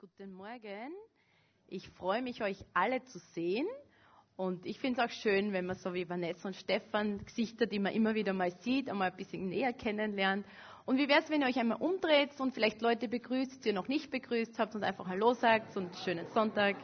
Guten 0.00 0.32
Morgen. 0.32 0.92
Ich 1.68 1.88
freue 1.90 2.20
mich, 2.20 2.42
euch 2.42 2.58
alle 2.74 3.04
zu 3.04 3.20
sehen. 3.20 3.68
Und 4.34 4.66
ich 4.66 4.80
finde 4.80 5.00
es 5.00 5.06
auch 5.06 5.12
schön, 5.12 5.52
wenn 5.52 5.66
man 5.66 5.76
so 5.76 5.94
wie 5.94 6.08
Vanessa 6.08 6.48
und 6.48 6.56
Stefan 6.56 7.24
Gesichter, 7.24 7.66
die 7.66 7.78
man 7.78 7.92
immer 7.92 8.16
wieder 8.16 8.32
mal 8.32 8.50
sieht, 8.50 8.88
einmal 8.88 9.12
ein 9.12 9.16
bisschen 9.16 9.48
näher 9.48 9.72
kennenlernt. 9.72 10.44
Und 10.84 10.98
wie 10.98 11.08
wäre 11.08 11.20
es, 11.20 11.30
wenn 11.30 11.42
ihr 11.42 11.46
euch 11.46 11.60
einmal 11.60 11.80
umdreht 11.80 12.30
und 12.40 12.54
vielleicht 12.54 12.80
Leute 12.80 13.06
begrüßt, 13.06 13.64
die 13.64 13.68
ihr 13.68 13.74
noch 13.74 13.86
nicht 13.86 14.10
begrüßt 14.10 14.58
habt 14.58 14.74
und 14.74 14.82
einfach 14.82 15.06
Hallo 15.06 15.34
sagt 15.34 15.76
und 15.76 15.94
schönen 15.98 16.26
Sonntag. 16.30 16.74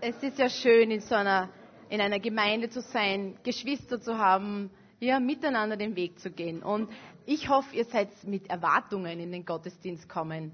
Es 0.00 0.20
ist 0.24 0.38
ja 0.40 0.48
schön, 0.48 0.90
in 0.90 1.00
so 1.00 1.14
einer, 1.14 1.50
in 1.88 2.00
einer 2.00 2.18
Gemeinde 2.18 2.68
zu 2.68 2.80
sein, 2.80 3.38
Geschwister 3.44 4.00
zu 4.00 4.18
haben, 4.18 4.70
ja, 5.00 5.20
miteinander 5.20 5.76
den 5.76 5.96
Weg 5.96 6.18
zu 6.20 6.30
gehen. 6.30 6.62
Und 6.62 6.90
ich 7.26 7.48
hoffe, 7.48 7.74
ihr 7.76 7.84
seid 7.84 8.08
mit 8.24 8.48
Erwartungen 8.48 9.20
in 9.20 9.32
den 9.32 9.44
Gottesdienst 9.44 10.08
kommen. 10.08 10.52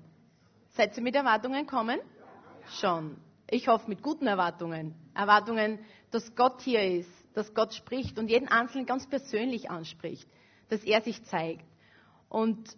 Seid 0.71 0.97
ihr 0.97 1.03
mit 1.03 1.15
Erwartungen 1.15 1.67
kommen? 1.67 2.01
Schon. 2.81 3.17
Ich 3.49 3.69
hoffe 3.69 3.89
mit 3.89 4.03
guten 4.03 4.27
Erwartungen. 4.27 4.95
Erwartungen, 5.15 5.79
dass 6.11 6.35
Gott 6.37 6.61
hier 6.63 6.83
ist, 6.83 7.11
dass 7.35 7.53
Gott 7.55 7.75
spricht 7.75 8.19
und 8.19 8.29
jeden 8.29 8.49
Einzelnen 8.49 8.87
ganz 8.87 9.09
persönlich 9.09 9.71
anspricht, 9.71 10.29
dass 10.69 10.83
er 10.85 11.01
sich 11.03 11.23
zeigt. 11.25 11.65
Und 12.29 12.77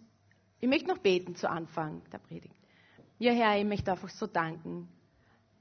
ich 0.59 0.67
möchte 0.67 0.87
noch 0.87 0.97
beten 0.97 1.35
zu 1.35 1.49
Anfang 1.49 2.01
der 2.11 2.17
Predigt. 2.17 2.55
Ja, 3.19 3.31
Herr, 3.31 3.57
ich 3.59 3.65
möchte 3.65 3.91
einfach 3.91 4.09
so 4.09 4.25
danken, 4.25 4.87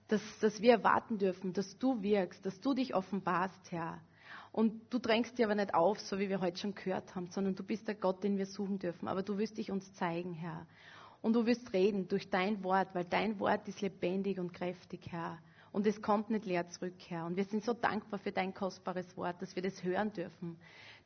dass, 0.08 0.22
dass 0.40 0.60
wir 0.60 0.72
erwarten 0.72 1.18
dürfen, 1.18 1.52
dass 1.52 1.78
du 1.78 2.02
wirkst, 2.02 2.44
dass 2.44 2.60
du 2.60 2.74
dich 2.74 2.94
offenbarst, 2.94 3.70
Herr 3.70 4.00
und 4.52 4.82
du 4.90 4.98
drängst 4.98 5.38
dir 5.38 5.46
aber 5.46 5.54
nicht 5.54 5.74
auf, 5.74 5.98
so 5.98 6.18
wie 6.18 6.28
wir 6.28 6.40
heute 6.42 6.58
schon 6.58 6.74
gehört 6.74 7.14
haben, 7.14 7.28
sondern 7.30 7.54
du 7.54 7.64
bist 7.64 7.88
der 7.88 7.94
Gott, 7.94 8.22
den 8.22 8.36
wir 8.36 8.44
suchen 8.44 8.78
dürfen. 8.78 9.08
Aber 9.08 9.22
du 9.22 9.38
wirst 9.38 9.56
dich 9.56 9.70
uns 9.70 9.92
zeigen, 9.94 10.34
Herr. 10.34 10.66
Und 11.22 11.32
du 11.32 11.46
wirst 11.46 11.72
reden 11.72 12.06
durch 12.06 12.28
dein 12.28 12.62
Wort, 12.62 12.88
weil 12.94 13.06
dein 13.06 13.40
Wort 13.40 13.66
ist 13.66 13.80
lebendig 13.80 14.38
und 14.38 14.52
kräftig, 14.52 15.00
Herr. 15.10 15.38
Und 15.72 15.86
es 15.86 16.02
kommt 16.02 16.28
nicht 16.28 16.44
leer 16.44 16.68
zurück, 16.68 16.94
Herr. 17.08 17.24
Und 17.24 17.36
wir 17.36 17.44
sind 17.44 17.64
so 17.64 17.72
dankbar 17.72 18.18
für 18.18 18.30
dein 18.32 18.52
kostbares 18.52 19.16
Wort, 19.16 19.40
dass 19.40 19.56
wir 19.56 19.62
das 19.62 19.82
hören 19.82 20.12
dürfen, 20.12 20.58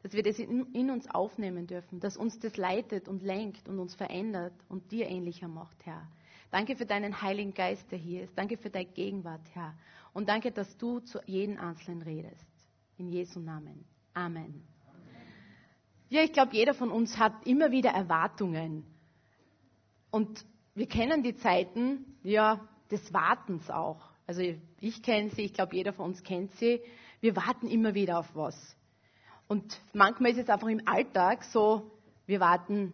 dass 0.03 0.13
wir 0.13 0.25
das 0.25 0.41
in, 0.41 0.73
in 0.75 0.91
uns 0.91 1.09
aufnehmen 1.09 1.69
dürfen, 1.69 2.01
dass 2.01 2.17
uns 2.17 2.41
das 2.41 2.57
leitet 2.57 3.07
und 3.07 3.23
lenkt 3.23 3.69
und 3.69 3.79
uns 3.79 3.95
verändert 3.95 4.55
und 4.69 4.91
dir 4.91 5.09
ähnlicher 5.09 5.47
macht, 5.47 5.77
Herr. 5.87 6.09
Danke 6.51 6.75
für 6.75 6.87
deinen 6.87 7.23
Heiligen 7.23 7.55
Geist, 7.55 7.91
der 7.93 7.99
hier 7.99 8.25
ist. 8.25 8.37
Danke 8.37 8.57
für 8.57 8.71
deine 8.71 8.87
Gegenwart, 8.87 9.43
Herr. 9.53 9.75
Und 10.15 10.29
danke, 10.29 10.51
dass 10.51 10.77
du 10.79 10.99
zu 11.01 11.21
jedem 11.27 11.59
Einzelnen 11.61 12.03
redest. 12.03 12.56
In 12.99 13.11
Jesu 13.11 13.41
Namen. 13.41 13.85
Amen. 14.15 14.63
Ja, 16.09 16.23
ich 16.23 16.33
glaube, 16.33 16.55
jeder 16.55 16.73
von 16.73 16.91
uns 16.91 17.19
hat 17.19 17.47
immer 17.47 17.71
wieder 17.71 17.91
Erwartungen. 17.91 18.87
Und 20.11 20.47
wir 20.75 20.87
kennen 20.87 21.23
die 21.23 21.37
Zeiten, 21.37 22.17
ja, 22.23 22.67
des 22.91 23.13
Wartens 23.13 23.69
auch. 23.71 24.01
Also 24.27 24.43
ich 24.81 25.03
kenne 25.03 25.31
sie, 25.31 25.43
ich 25.43 25.53
glaube, 25.53 25.77
jeder 25.77 25.93
von 25.93 26.07
uns 26.07 26.23
kennt 26.23 26.53
sie. 26.55 26.81
Wir 27.21 27.37
warten 27.37 27.67
immer 27.67 27.95
wieder 27.95 28.19
auf 28.19 28.35
was. 28.35 28.77
Und 29.49 29.79
manchmal 29.93 30.31
ist 30.33 30.39
es 30.39 30.49
einfach 30.49 30.69
im 30.69 30.87
Alltag 30.87 31.45
so, 31.45 31.91
wir 32.27 32.41
warten, 32.41 32.93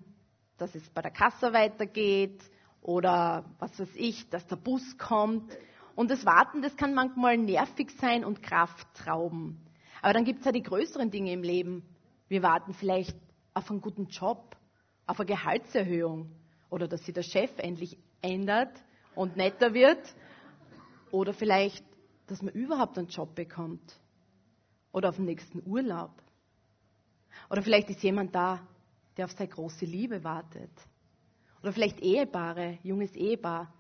dass 0.59 0.75
es 0.75 0.89
bei 0.91 1.03
der 1.03 1.11
Kasse 1.11 1.53
weitergeht 1.53 2.43
oder 2.81 3.45
was 3.59 3.79
weiß 3.79 3.95
ich, 3.95 4.29
dass 4.31 4.47
der 4.47 4.57
Bus 4.57 4.99
kommt. 4.99 5.57
Und 5.95 6.11
das 6.11 6.25
Warten, 6.27 6.63
das 6.63 6.77
kann 6.77 6.95
manchmal 6.95 7.39
nervig 7.39 7.91
sein 8.01 8.25
und 8.25 8.43
Kraft 8.43 8.87
rauben. 9.07 9.61
Aber 10.03 10.13
dann 10.13 10.25
gibt 10.25 10.41
es 10.41 10.45
ja 10.45 10.53
die 10.53 10.63
größeren 10.63 11.11
Dinge 11.11 11.33
im 11.33 11.43
Leben. 11.43 11.85
Wir 12.29 12.43
warten 12.43 12.75
vielleicht 12.75 13.17
auf 13.55 13.71
einen 13.71 13.81
guten 13.81 14.09
Job, 14.09 14.57
auf 15.07 15.21
eine 15.21 15.27
Gehaltserhöhung 15.27 16.31
oder 16.71 16.89
dass 16.89 17.05
sich 17.05 17.15
der 17.15 17.23
Chef 17.23 17.51
endlich 17.59 17.97
ändert 18.21 18.73
und 19.15 19.37
netter 19.37 19.75
wird 19.75 20.03
oder 21.13 21.33
vielleicht, 21.33 21.85
dass 22.27 22.43
man 22.43 22.53
überhaupt 22.53 22.99
einen 22.99 23.09
Job 23.09 23.35
bekommt 23.35 24.01
oder 24.91 25.11
auf 25.11 25.17
den 25.17 25.27
nächsten 25.27 25.63
Urlaub. 25.65 26.11
Oder 27.49 27.63
vielleicht 27.63 27.89
ist 27.91 28.03
jemand 28.03 28.35
da, 28.35 28.67
der 29.17 29.27
auf 29.27 29.33
seine 29.33 29.51
große 29.51 29.85
Liebe 29.85 30.25
wartet. 30.25 30.71
Oder 31.63 31.73
vielleicht 31.73 32.01
Ehepaare, 32.01 32.79
junges 32.83 33.15
Ehepaar, 33.15 33.73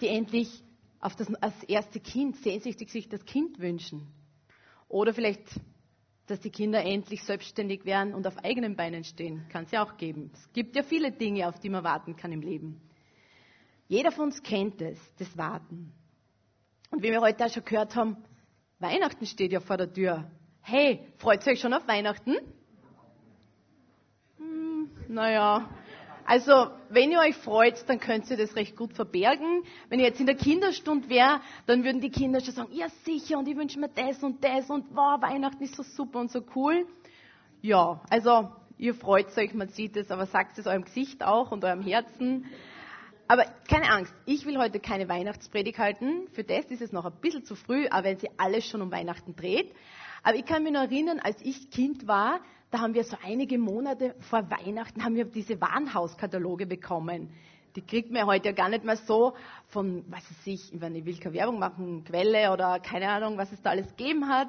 die 0.00 0.08
endlich 0.08 0.62
auf 1.00 1.16
das, 1.16 1.28
erste 1.66 2.00
Kind 2.00 2.36
sehnsüchtig 2.36 2.90
sich 2.90 3.08
das 3.08 3.24
Kind 3.24 3.58
wünschen. 3.58 4.06
Oder 4.88 5.14
vielleicht 5.14 5.48
dass 6.30 6.40
die 6.40 6.50
Kinder 6.50 6.84
endlich 6.84 7.24
selbstständig 7.24 7.84
werden 7.84 8.14
und 8.14 8.26
auf 8.26 8.38
eigenen 8.44 8.76
Beinen 8.76 9.02
stehen. 9.02 9.44
Kann 9.48 9.64
es 9.64 9.72
ja 9.72 9.84
auch 9.84 9.96
geben. 9.96 10.30
Es 10.32 10.52
gibt 10.52 10.76
ja 10.76 10.84
viele 10.84 11.10
Dinge, 11.10 11.48
auf 11.48 11.58
die 11.58 11.68
man 11.68 11.82
warten 11.82 12.14
kann 12.14 12.30
im 12.30 12.40
Leben. 12.40 12.80
Jeder 13.88 14.12
von 14.12 14.26
uns 14.26 14.40
kennt 14.42 14.80
es, 14.80 14.98
das 15.16 15.36
Warten. 15.36 15.92
Und 16.90 17.02
wie 17.02 17.10
wir 17.10 17.20
heute 17.20 17.44
auch 17.44 17.50
schon 17.50 17.64
gehört 17.64 17.96
haben, 17.96 18.16
Weihnachten 18.78 19.26
steht 19.26 19.50
ja 19.50 19.58
vor 19.58 19.76
der 19.76 19.92
Tür. 19.92 20.30
Hey, 20.60 21.00
freut 21.18 21.44
ihr 21.46 21.52
euch 21.52 21.60
schon 21.60 21.74
auf 21.74 21.88
Weihnachten? 21.88 22.36
Hm, 24.38 24.90
naja, 25.08 25.68
also, 26.30 26.70
wenn 26.90 27.10
ihr 27.10 27.18
euch 27.18 27.34
freut, 27.34 27.82
dann 27.88 27.98
könnt 27.98 28.30
ihr 28.30 28.36
das 28.36 28.54
recht 28.54 28.76
gut 28.76 28.92
verbergen. 28.92 29.64
Wenn 29.88 29.98
ihr 29.98 30.06
jetzt 30.06 30.20
in 30.20 30.26
der 30.26 30.36
Kinderstunde 30.36 31.08
wäre, 31.08 31.40
dann 31.66 31.82
würden 31.82 32.00
die 32.00 32.10
Kinder 32.10 32.40
schon 32.40 32.54
sagen, 32.54 32.68
ja 32.72 32.86
sicher, 33.04 33.36
und 33.36 33.48
ich 33.48 33.56
wünsche 33.56 33.80
mir 33.80 33.88
das 33.88 34.22
und 34.22 34.44
das 34.44 34.70
und 34.70 34.84
wow, 34.94 35.20
Weihnachten 35.20 35.64
ist 35.64 35.74
so 35.74 35.82
super 35.82 36.20
und 36.20 36.30
so 36.30 36.44
cool. 36.54 36.86
Ja, 37.62 38.00
also, 38.10 38.48
ihr 38.78 38.94
freut 38.94 39.36
euch, 39.36 39.54
man 39.54 39.70
sieht 39.70 39.96
es, 39.96 40.12
aber 40.12 40.26
sagt 40.26 40.56
es 40.58 40.68
eurem 40.68 40.84
Gesicht 40.84 41.24
auch 41.24 41.50
und 41.50 41.64
eurem 41.64 41.82
Herzen. 41.82 42.46
Aber 43.30 43.44
keine 43.68 43.88
Angst, 43.92 44.12
ich 44.26 44.44
will 44.44 44.58
heute 44.58 44.80
keine 44.80 45.08
Weihnachtspredigt 45.08 45.78
halten. 45.78 46.26
Für 46.32 46.42
das 46.42 46.64
ist 46.64 46.82
es 46.82 46.90
noch 46.90 47.04
ein 47.04 47.12
bisschen 47.20 47.44
zu 47.44 47.54
früh, 47.54 47.86
aber 47.86 48.02
wenn 48.02 48.18
sie 48.18 48.28
alles 48.38 48.66
schon 48.66 48.82
um 48.82 48.90
Weihnachten 48.90 49.36
dreht. 49.36 49.72
Aber 50.24 50.34
ich 50.34 50.44
kann 50.44 50.64
mich 50.64 50.72
noch 50.72 50.80
erinnern, 50.80 51.20
als 51.20 51.40
ich 51.40 51.70
Kind 51.70 52.08
war, 52.08 52.40
da 52.72 52.80
haben 52.80 52.92
wir 52.92 53.04
so 53.04 53.16
einige 53.24 53.56
Monate 53.56 54.16
vor 54.18 54.50
Weihnachten 54.50 55.04
haben 55.04 55.14
wir 55.14 55.26
diese 55.26 55.60
Warenhauskataloge 55.60 56.66
bekommen. 56.66 57.30
Die 57.76 57.82
kriegt 57.82 58.10
man 58.10 58.26
heute 58.26 58.46
ja 58.48 58.52
gar 58.52 58.68
nicht 58.68 58.82
mehr 58.82 58.96
so 58.96 59.34
von, 59.68 60.04
was 60.08 60.28
weiß 60.28 60.46
ich, 60.46 60.74
ich 60.74 60.80
will 60.82 61.18
keine 61.20 61.34
Werbung 61.36 61.60
machen, 61.60 62.02
Quelle 62.02 62.52
oder 62.52 62.80
keine 62.80 63.10
Ahnung, 63.10 63.38
was 63.38 63.52
es 63.52 63.62
da 63.62 63.70
alles 63.70 63.86
gegeben 63.90 64.26
hat. 64.26 64.48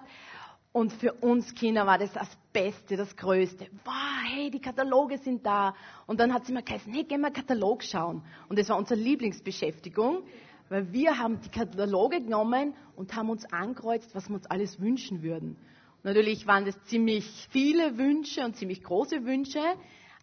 Und 0.73 0.93
für 0.93 1.13
uns 1.13 1.53
Kinder 1.53 1.85
war 1.85 1.97
das 1.97 2.13
das 2.13 2.29
Beste, 2.53 2.95
das 2.95 3.15
Größte. 3.17 3.67
Wow, 3.83 3.93
hey, 4.25 4.49
die 4.49 4.61
Kataloge 4.61 5.17
sind 5.17 5.45
da. 5.45 5.75
Und 6.07 6.19
dann 6.19 6.33
hat 6.33 6.45
sie 6.45 6.53
mir 6.53 6.63
gesagt, 6.63 6.85
hey, 6.89 7.03
gehen 7.03 7.21
wir 7.21 7.31
Katalog 7.31 7.83
schauen. 7.83 8.23
Und 8.47 8.57
das 8.57 8.69
war 8.69 8.77
unsere 8.77 8.99
Lieblingsbeschäftigung, 8.99 10.23
weil 10.69 10.91
wir 10.93 11.17
haben 11.17 11.41
die 11.41 11.49
Kataloge 11.49 12.21
genommen 12.21 12.73
und 12.95 13.13
haben 13.15 13.29
uns 13.29 13.51
angekreuzt, 13.51 14.15
was 14.15 14.29
wir 14.29 14.35
uns 14.35 14.45
alles 14.45 14.79
wünschen 14.79 15.23
würden. 15.23 15.57
Natürlich 16.03 16.47
waren 16.47 16.65
das 16.65 16.81
ziemlich 16.85 17.25
viele 17.51 17.97
Wünsche 17.97 18.43
und 18.43 18.55
ziemlich 18.55 18.81
große 18.81 19.25
Wünsche, 19.25 19.61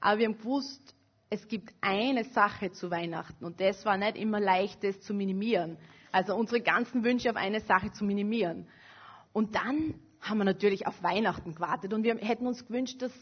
aber 0.00 0.18
wir 0.18 0.26
haben 0.26 0.38
gewusst, 0.38 0.94
es 1.30 1.46
gibt 1.46 1.74
eine 1.82 2.24
Sache 2.24 2.72
zu 2.72 2.90
Weihnachten 2.90 3.44
und 3.44 3.60
das 3.60 3.84
war 3.84 3.98
nicht 3.98 4.16
immer 4.16 4.40
leicht, 4.40 4.82
das 4.82 4.98
zu 5.00 5.12
minimieren. 5.12 5.76
Also 6.10 6.34
unsere 6.34 6.62
ganzen 6.62 7.04
Wünsche 7.04 7.28
auf 7.28 7.36
eine 7.36 7.60
Sache 7.60 7.92
zu 7.92 8.04
minimieren. 8.04 8.66
Und 9.34 9.54
dann 9.54 9.94
haben 10.20 10.38
wir 10.38 10.44
natürlich 10.44 10.86
auf 10.86 11.02
Weihnachten 11.02 11.54
gewartet 11.54 11.92
und 11.92 12.02
wir 12.02 12.16
hätten 12.16 12.46
uns 12.46 12.66
gewünscht, 12.66 13.00
dass, 13.02 13.12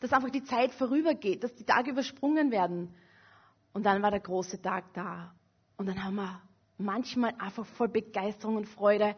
dass 0.00 0.12
einfach 0.12 0.30
die 0.30 0.44
Zeit 0.44 0.72
vorübergeht, 0.72 1.44
dass 1.44 1.54
die 1.54 1.64
Tage 1.64 1.90
übersprungen 1.90 2.50
werden. 2.50 2.94
Und 3.72 3.86
dann 3.86 4.02
war 4.02 4.10
der 4.10 4.20
große 4.20 4.60
Tag 4.60 4.92
da. 4.94 5.34
Und 5.76 5.86
dann 5.86 6.04
haben 6.04 6.16
wir 6.16 6.40
manchmal 6.78 7.34
einfach 7.38 7.64
voll 7.66 7.88
Begeisterung 7.88 8.56
und 8.56 8.68
Freude 8.68 9.14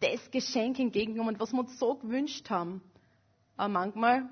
das 0.00 0.30
Geschenk 0.30 0.78
entgegengenommen, 0.78 1.38
was 1.38 1.52
wir 1.52 1.60
uns 1.60 1.78
so 1.78 1.96
gewünscht 1.96 2.48
haben. 2.50 2.80
Aber 3.56 3.68
manchmal 3.68 4.28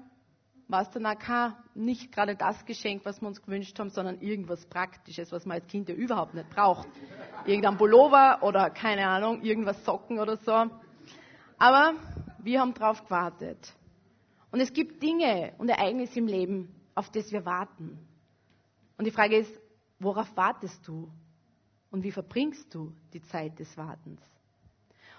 war 0.69 0.83
es 0.83 0.91
dann 0.91 1.07
auch 1.07 1.53
nicht 1.75 2.13
gerade 2.13 2.35
das 2.35 2.65
Geschenk, 2.65 3.05
was 3.05 3.21
wir 3.21 3.29
uns 3.29 3.43
gewünscht 3.43 3.79
haben, 3.79 3.91
sondern 3.91 4.21
irgendwas 4.21 4.67
Praktisches, 4.67 5.31
was 5.31 5.47
man 5.47 5.59
als 5.59 5.67
Kind 5.69 5.89
ja 5.89 5.95
überhaupt 5.95 6.35
nicht 6.35 6.51
braucht. 6.51 6.89
Irgendein 7.45 7.77
Pullover 7.77 8.43
oder 8.43 8.71
keine 8.71 9.07
Ahnung, 9.07 9.43
irgendwas 9.43 9.85
Socken 9.85 10.19
oder 10.19 10.37
so. 10.39 10.67
Aber 11.59 11.95
wir 12.47 12.61
haben 12.61 12.75
drauf 12.75 13.03
gewartet. 13.03 13.75
Und 14.53 14.61
es 14.61 14.73
gibt 14.73 15.03
Dinge 15.03 15.53
und 15.59 15.69
Ereignisse 15.69 16.21
im 16.21 16.29
Leben, 16.29 16.73
auf 16.95 17.11
das 17.11 17.33
wir 17.33 17.45
warten. 17.45 17.99
Und 18.97 19.05
die 19.05 19.11
Frage 19.11 19.37
ist, 19.37 19.53
worauf 19.99 20.35
wartest 20.37 20.87
du? 20.87 21.11
Und 21.91 22.05
wie 22.05 22.13
verbringst 22.13 22.73
du 22.73 22.93
die 23.13 23.23
Zeit 23.23 23.59
des 23.59 23.77
Wartens? 23.77 24.23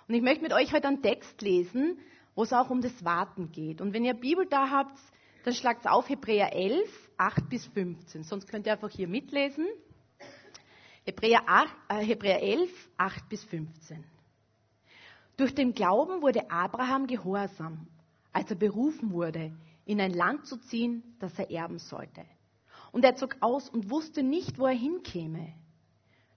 Und 0.08 0.16
ich 0.16 0.22
möchte 0.22 0.42
mit 0.42 0.54
euch 0.54 0.74
heute 0.74 0.88
einen 0.88 1.02
Text 1.02 1.42
lesen, 1.42 2.00
wo 2.34 2.44
es 2.44 2.54
auch 2.54 2.70
um 2.70 2.80
das 2.82 3.04
Warten 3.04 3.52
geht. 3.52 3.82
Und 3.82 3.94
wenn 3.94 4.06
ihr 4.06 4.14
Bibel 4.14 4.48
da 4.48 4.70
habt, 4.70 4.98
dann 5.44 5.54
schlagt 5.54 5.82
es 5.82 5.92
auf 5.92 6.08
Hebräer 6.08 6.54
11, 6.54 6.90
8 7.18 7.50
bis 7.50 7.66
15. 7.68 8.24
Sonst 8.24 8.48
könnt 8.48 8.66
ihr 8.66 8.74
einfach 8.74 8.90
hier 8.90 9.10
mitlesen. 9.10 9.68
Hebräer, 11.04 11.42
8, 11.46 11.76
äh, 11.90 11.96
Hebräer 12.06 12.42
11, 12.42 12.70
8 12.96 13.28
bis 13.28 13.44
15. 13.44 14.04
Durch 15.38 15.54
den 15.54 15.74
Glauben 15.74 16.24
wurde 16.24 16.50
Abraham 16.50 17.06
gehorsam, 17.06 17.86
als 18.34 18.50
er 18.50 18.58
berufen 18.58 19.12
wurde, 19.12 19.56
in 19.86 20.02
ein 20.02 20.12
Land 20.12 20.48
zu 20.48 20.58
ziehen, 20.58 21.04
das 21.20 21.38
er 21.38 21.52
erben 21.52 21.78
sollte. 21.78 22.26
Und 22.92 23.06
er 23.06 23.16
zog 23.16 23.38
aus 23.40 23.70
und 23.70 23.92
wusste 23.92 24.24
nicht, 24.24 24.58
wo 24.58 24.66
er 24.66 24.74
hinkäme. 24.74 25.54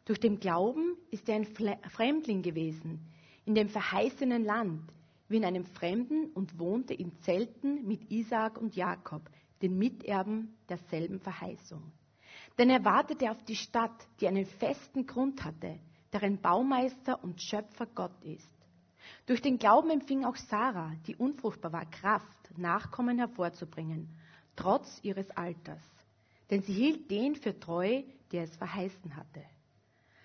Durch 0.05 0.21
den 0.21 0.39
Glauben 0.39 0.99
ist 1.11 1.29
er 1.31 1.37
ein 1.37 1.47
Fremdling 1.47 2.43
gewesen, 2.43 3.01
in 3.47 3.55
dem 3.55 3.71
verheißenen 3.71 4.45
Land, 4.45 4.93
wie 5.29 5.39
in 5.39 5.47
einem 5.47 5.65
Fremden 5.65 6.27
und 6.35 6.59
wohnte 6.59 6.93
in 6.93 7.17
Zelten 7.21 7.87
mit 7.87 8.11
Isaak 8.11 8.59
und 8.59 8.77
Jakob, 8.77 9.23
den 9.63 9.79
Miterben 9.79 10.59
derselben 10.69 11.21
Verheißung. 11.21 11.83
Denn 12.59 12.69
er 12.69 12.85
wartete 12.85 13.31
auf 13.31 13.43
die 13.45 13.57
Stadt, 13.57 14.07
die 14.21 14.29
einen 14.29 14.45
festen 14.45 15.07
Grund 15.07 15.43
hatte, 15.43 15.79
deren 16.13 16.39
Baumeister 16.41 17.23
und 17.25 17.41
Schöpfer 17.41 17.87
Gott 17.87 18.23
ist. 18.25 18.60
Durch 19.31 19.43
den 19.43 19.61
Glauben 19.61 19.91
empfing 19.91 20.25
auch 20.25 20.35
Sarah, 20.35 20.91
die 21.07 21.15
unfruchtbar 21.15 21.73
war, 21.73 21.87
Kraft, 21.89 22.27
Nachkommen 22.57 23.19
hervorzubringen, 23.19 24.09
trotz 24.57 24.99
ihres 25.05 25.31
Alters. 25.31 25.85
Denn 26.51 26.63
sie 26.63 26.73
hielt 26.73 27.09
den 27.13 27.37
für 27.37 27.57
treu, 27.57 28.03
der 28.33 28.43
es 28.43 28.57
verheißen 28.57 29.15
hatte. 29.15 29.45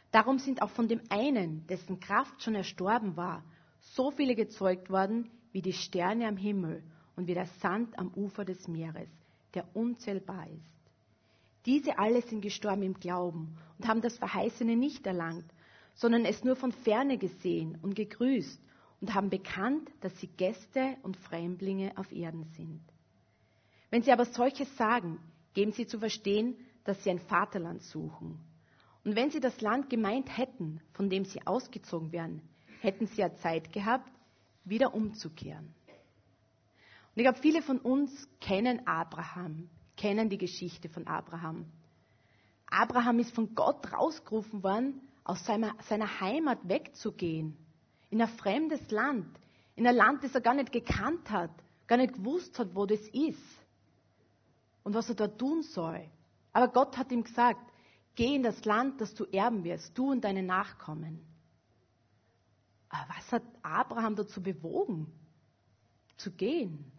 Darum 0.09 0.39
sind 0.39 0.63
auch 0.63 0.71
von 0.71 0.87
dem 0.87 1.01
einen, 1.09 1.67
dessen 1.67 1.99
Kraft 1.99 2.41
schon 2.41 2.55
erstorben 2.55 3.15
war, 3.15 3.43
so 3.79 4.09
viele 4.09 4.33
gezeugt 4.33 4.89
worden 4.89 5.29
wie 5.51 5.61
die 5.61 5.73
Sterne 5.73 6.27
am 6.27 6.37
Himmel 6.37 6.81
und 7.15 7.27
wie 7.27 7.35
der 7.35 7.45
Sand 7.61 7.99
am 7.99 8.11
Ufer 8.15 8.43
des 8.43 8.67
Meeres, 8.67 9.11
der 9.53 9.67
unzählbar 9.75 10.47
ist. 10.47 10.91
Diese 11.67 11.99
alle 11.99 12.23
sind 12.23 12.41
gestorben 12.41 12.81
im 12.81 12.95
Glauben 12.95 13.55
und 13.77 13.87
haben 13.87 14.01
das 14.01 14.17
Verheißene 14.17 14.75
nicht 14.75 15.05
erlangt, 15.05 15.45
sondern 15.93 16.25
es 16.25 16.43
nur 16.43 16.55
von 16.55 16.71
ferne 16.71 17.19
gesehen 17.19 17.77
und 17.83 17.93
gegrüßt 17.93 18.65
und 19.05 19.13
haben 19.13 19.29
bekannt, 19.29 19.87
dass 20.01 20.19
sie 20.19 20.25
Gäste 20.25 20.97
und 21.03 21.15
Fremdlinge 21.15 21.91
auf 21.95 22.11
Erden 22.11 22.45
sind. 22.57 22.81
Wenn 23.91 24.01
sie 24.01 24.11
aber 24.11 24.25
solches 24.25 24.75
sagen, 24.77 25.19
geben 25.53 25.73
sie 25.73 25.85
zu 25.85 25.99
verstehen, 25.99 26.55
dass 26.85 27.03
sie 27.03 27.11
ein 27.11 27.19
Vaterland 27.19 27.83
suchen. 27.83 28.39
Und 29.03 29.15
wenn 29.15 29.29
sie 29.29 29.39
das 29.39 29.61
Land 29.61 29.91
gemeint 29.91 30.35
hätten, 30.35 30.81
von 30.93 31.11
dem 31.11 31.23
sie 31.23 31.45
ausgezogen 31.45 32.11
wären, 32.11 32.41
hätten 32.81 33.05
sie 33.05 33.21
ja 33.21 33.31
Zeit 33.35 33.71
gehabt, 33.71 34.11
wieder 34.63 34.95
umzukehren. 34.95 35.67
Und 35.67 37.17
ich 37.17 37.23
glaube, 37.25 37.37
viele 37.37 37.61
von 37.61 37.77
uns 37.77 38.27
kennen 38.41 38.87
Abraham, 38.87 39.69
kennen 39.97 40.29
die 40.29 40.39
Geschichte 40.39 40.89
von 40.89 41.05
Abraham. 41.05 41.67
Abraham 42.65 43.19
ist 43.19 43.35
von 43.35 43.53
Gott 43.53 43.93
rausgerufen 43.93 44.63
worden, 44.63 44.99
aus 45.23 45.45
seiner, 45.45 45.75
seiner 45.87 46.19
Heimat 46.21 46.57
wegzugehen, 46.67 47.55
in 48.09 48.21
ein 48.21 48.27
fremdes 48.27 48.91
Land, 48.91 49.27
in 49.75 49.87
ein 49.87 49.95
Land, 49.95 50.23
das 50.23 50.35
er 50.35 50.41
gar 50.41 50.53
nicht 50.53 50.71
gekannt 50.71 51.29
hat, 51.29 51.51
gar 51.87 51.97
nicht 51.97 52.13
gewusst 52.13 52.57
hat, 52.59 52.75
wo 52.75 52.85
das 52.85 53.01
ist 53.09 53.41
und 54.83 54.93
was 54.93 55.09
er 55.09 55.15
da 55.15 55.27
tun 55.27 55.63
soll. 55.63 56.01
Aber 56.53 56.69
Gott 56.69 56.97
hat 56.97 57.11
ihm 57.11 57.23
gesagt, 57.23 57.59
geh 58.15 58.35
in 58.35 58.43
das 58.43 58.63
Land, 58.65 59.01
das 59.01 59.13
du 59.13 59.25
erben 59.25 59.63
wirst, 59.63 59.97
du 59.97 60.11
und 60.11 60.23
deine 60.23 60.43
Nachkommen. 60.43 61.19
Aber 62.89 63.05
was 63.15 63.31
hat 63.31 63.43
Abraham 63.61 64.15
dazu 64.15 64.41
bewogen, 64.41 65.11
zu 66.17 66.31
gehen? 66.31 66.91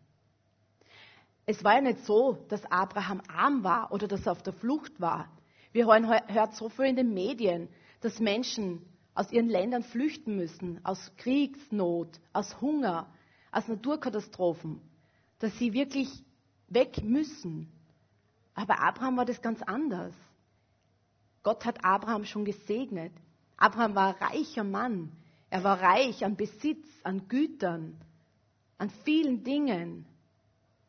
Es 1.47 1.62
war 1.62 1.76
ja 1.76 1.81
nicht 1.81 2.05
so, 2.05 2.44
dass 2.49 2.64
Abraham 2.67 3.23
arm 3.29 3.64
war 3.64 3.93
oder 3.93 4.09
dass 4.09 4.26
er 4.26 4.32
auf 4.32 4.43
der 4.43 4.52
Flucht 4.52 5.00
war. 5.00 5.31
Wir 5.73 5.87
hören 5.87 6.52
so 6.52 6.69
viel 6.69 6.87
in 6.87 6.97
den 6.97 7.14
Medien, 7.14 7.69
dass 8.00 8.19
Menschen 8.19 8.82
aus 9.16 9.32
ihren 9.32 9.48
Ländern 9.48 9.82
flüchten 9.82 10.36
müssen, 10.36 10.84
aus 10.84 11.10
Kriegsnot, 11.16 12.20
aus 12.34 12.60
Hunger, 12.60 13.10
aus 13.50 13.66
Naturkatastrophen, 13.66 14.80
dass 15.38 15.58
sie 15.58 15.72
wirklich 15.72 16.22
weg 16.68 17.02
müssen. 17.02 17.72
Aber 18.54 18.80
Abraham 18.80 19.16
war 19.16 19.24
das 19.24 19.40
ganz 19.40 19.62
anders. 19.62 20.14
Gott 21.42 21.64
hat 21.64 21.82
Abraham 21.82 22.26
schon 22.26 22.44
gesegnet. 22.44 23.12
Abraham 23.56 23.94
war 23.94 24.08
ein 24.08 24.22
reicher 24.22 24.64
Mann. 24.64 25.12
Er 25.48 25.64
war 25.64 25.80
reich 25.80 26.22
an 26.24 26.36
Besitz, 26.36 26.86
an 27.02 27.26
Gütern, 27.28 27.96
an 28.76 28.90
vielen 29.04 29.44
Dingen. 29.44 30.04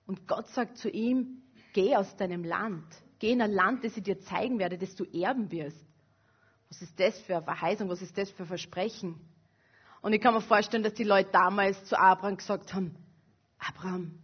Und 0.05 0.27
Gott 0.27 0.49
sagt 0.49 0.77
zu 0.77 0.89
ihm, 0.89 1.43
geh 1.73 1.95
aus 1.95 2.13
deinem 2.17 2.43
Land. 2.43 2.85
Geh 3.19 3.31
in 3.31 3.41
ein 3.41 3.53
Land, 3.53 3.85
das 3.85 3.95
ich 3.95 4.03
dir 4.03 4.19
zeigen 4.19 4.59
werde, 4.59 4.77
das 4.77 4.95
du 4.95 5.05
erben 5.05 5.49
wirst. 5.49 5.85
Was 6.69 6.81
ist 6.81 6.99
das 6.99 7.17
für 7.19 7.37
eine 7.37 7.45
Verheißung? 7.45 7.89
Was 7.89 8.01
ist 8.01 8.17
das 8.17 8.29
für 8.31 8.43
ein 8.43 8.47
Versprechen? 8.47 9.19
Und 10.01 10.13
ich 10.13 10.21
kann 10.21 10.33
mir 10.33 10.41
vorstellen, 10.41 10.83
dass 10.83 10.93
die 10.93 11.03
Leute 11.03 11.29
damals 11.31 11.83
zu 11.85 11.97
Abraham 11.99 12.37
gesagt 12.37 12.73
haben, 12.73 12.95
Abraham, 13.57 14.19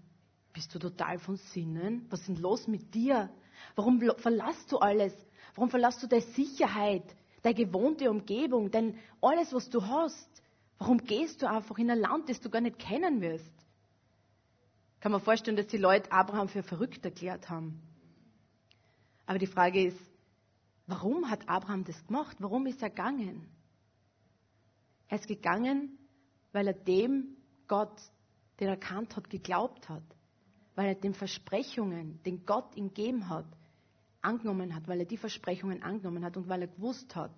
bist 0.54 0.74
du 0.76 0.80
total 0.80 1.18
von 1.20 1.38
Sinnen? 1.38 2.06
Was 2.10 2.22
ist 2.22 2.30
denn 2.30 2.36
los 2.38 2.68
mit 2.68 2.94
dir? 2.94 3.30
Warum 3.76 4.00
verlässt 4.18 4.72
du 4.72 4.78
alles? 4.78 5.14
Warum 5.56 5.70
verlässt 5.70 6.04
du 6.04 6.08
deine 6.08 6.22
Sicherheit, 6.22 7.04
deine 7.42 7.56
gewohnte 7.56 8.10
Umgebung, 8.10 8.70
denn 8.70 8.98
alles, 9.22 9.54
was 9.54 9.70
du 9.70 9.86
hast? 9.86 10.30
Warum 10.78 11.00
gehst 11.00 11.42
du 11.42 11.50
einfach 11.50 11.78
in 11.78 11.90
ein 11.90 12.00
Land, 12.00 12.30
das 12.30 12.40
du 12.40 12.50
gar 12.50 12.62
nicht 12.62 12.78
kennen 12.78 13.22
wirst? 13.22 13.54
Kann 15.00 15.12
mir 15.12 15.20
vorstellen, 15.20 15.58
dass 15.58 15.68
die 15.68 15.78
Leute 15.78 16.12
Abraham 16.12 16.48
für 16.48 16.64
verrückt 16.64 17.04
erklärt 17.04 17.50
haben. 17.50 17.82
Aber 19.26 19.40
die 19.40 19.48
Frage 19.48 19.86
ist, 19.86 20.00
Warum 20.86 21.30
hat 21.30 21.48
Abraham 21.48 21.84
das 21.86 22.06
gemacht? 22.06 22.38
Warum 22.40 22.66
ist 22.66 22.82
er 22.82 22.90
gegangen? 22.90 23.48
Er 25.08 25.20
ist 25.20 25.28
gegangen, 25.28 25.98
weil 26.52 26.68
er 26.68 26.74
dem 26.74 27.38
Gott, 27.68 28.02
den 28.60 28.68
er 28.68 28.74
erkannt 28.74 29.16
hat, 29.16 29.30
geglaubt 29.30 29.88
hat. 29.90 30.04
Weil 30.76 30.88
er 30.88 30.96
den 30.96 31.14
Versprechungen, 31.14 32.22
den 32.24 32.46
Gott 32.46 32.76
ihm 32.76 32.90
gegeben 32.90 33.30
hat, 33.30 33.46
angenommen 34.22 34.74
hat, 34.74 34.88
weil 34.88 35.00
er 35.00 35.06
die 35.06 35.18
Versprechungen 35.18 35.84
angenommen 35.84 36.24
hat 36.24 36.38
und 36.38 36.48
weil 36.50 36.62
er 36.62 36.68
gewusst 36.68 37.16
hat, 37.16 37.32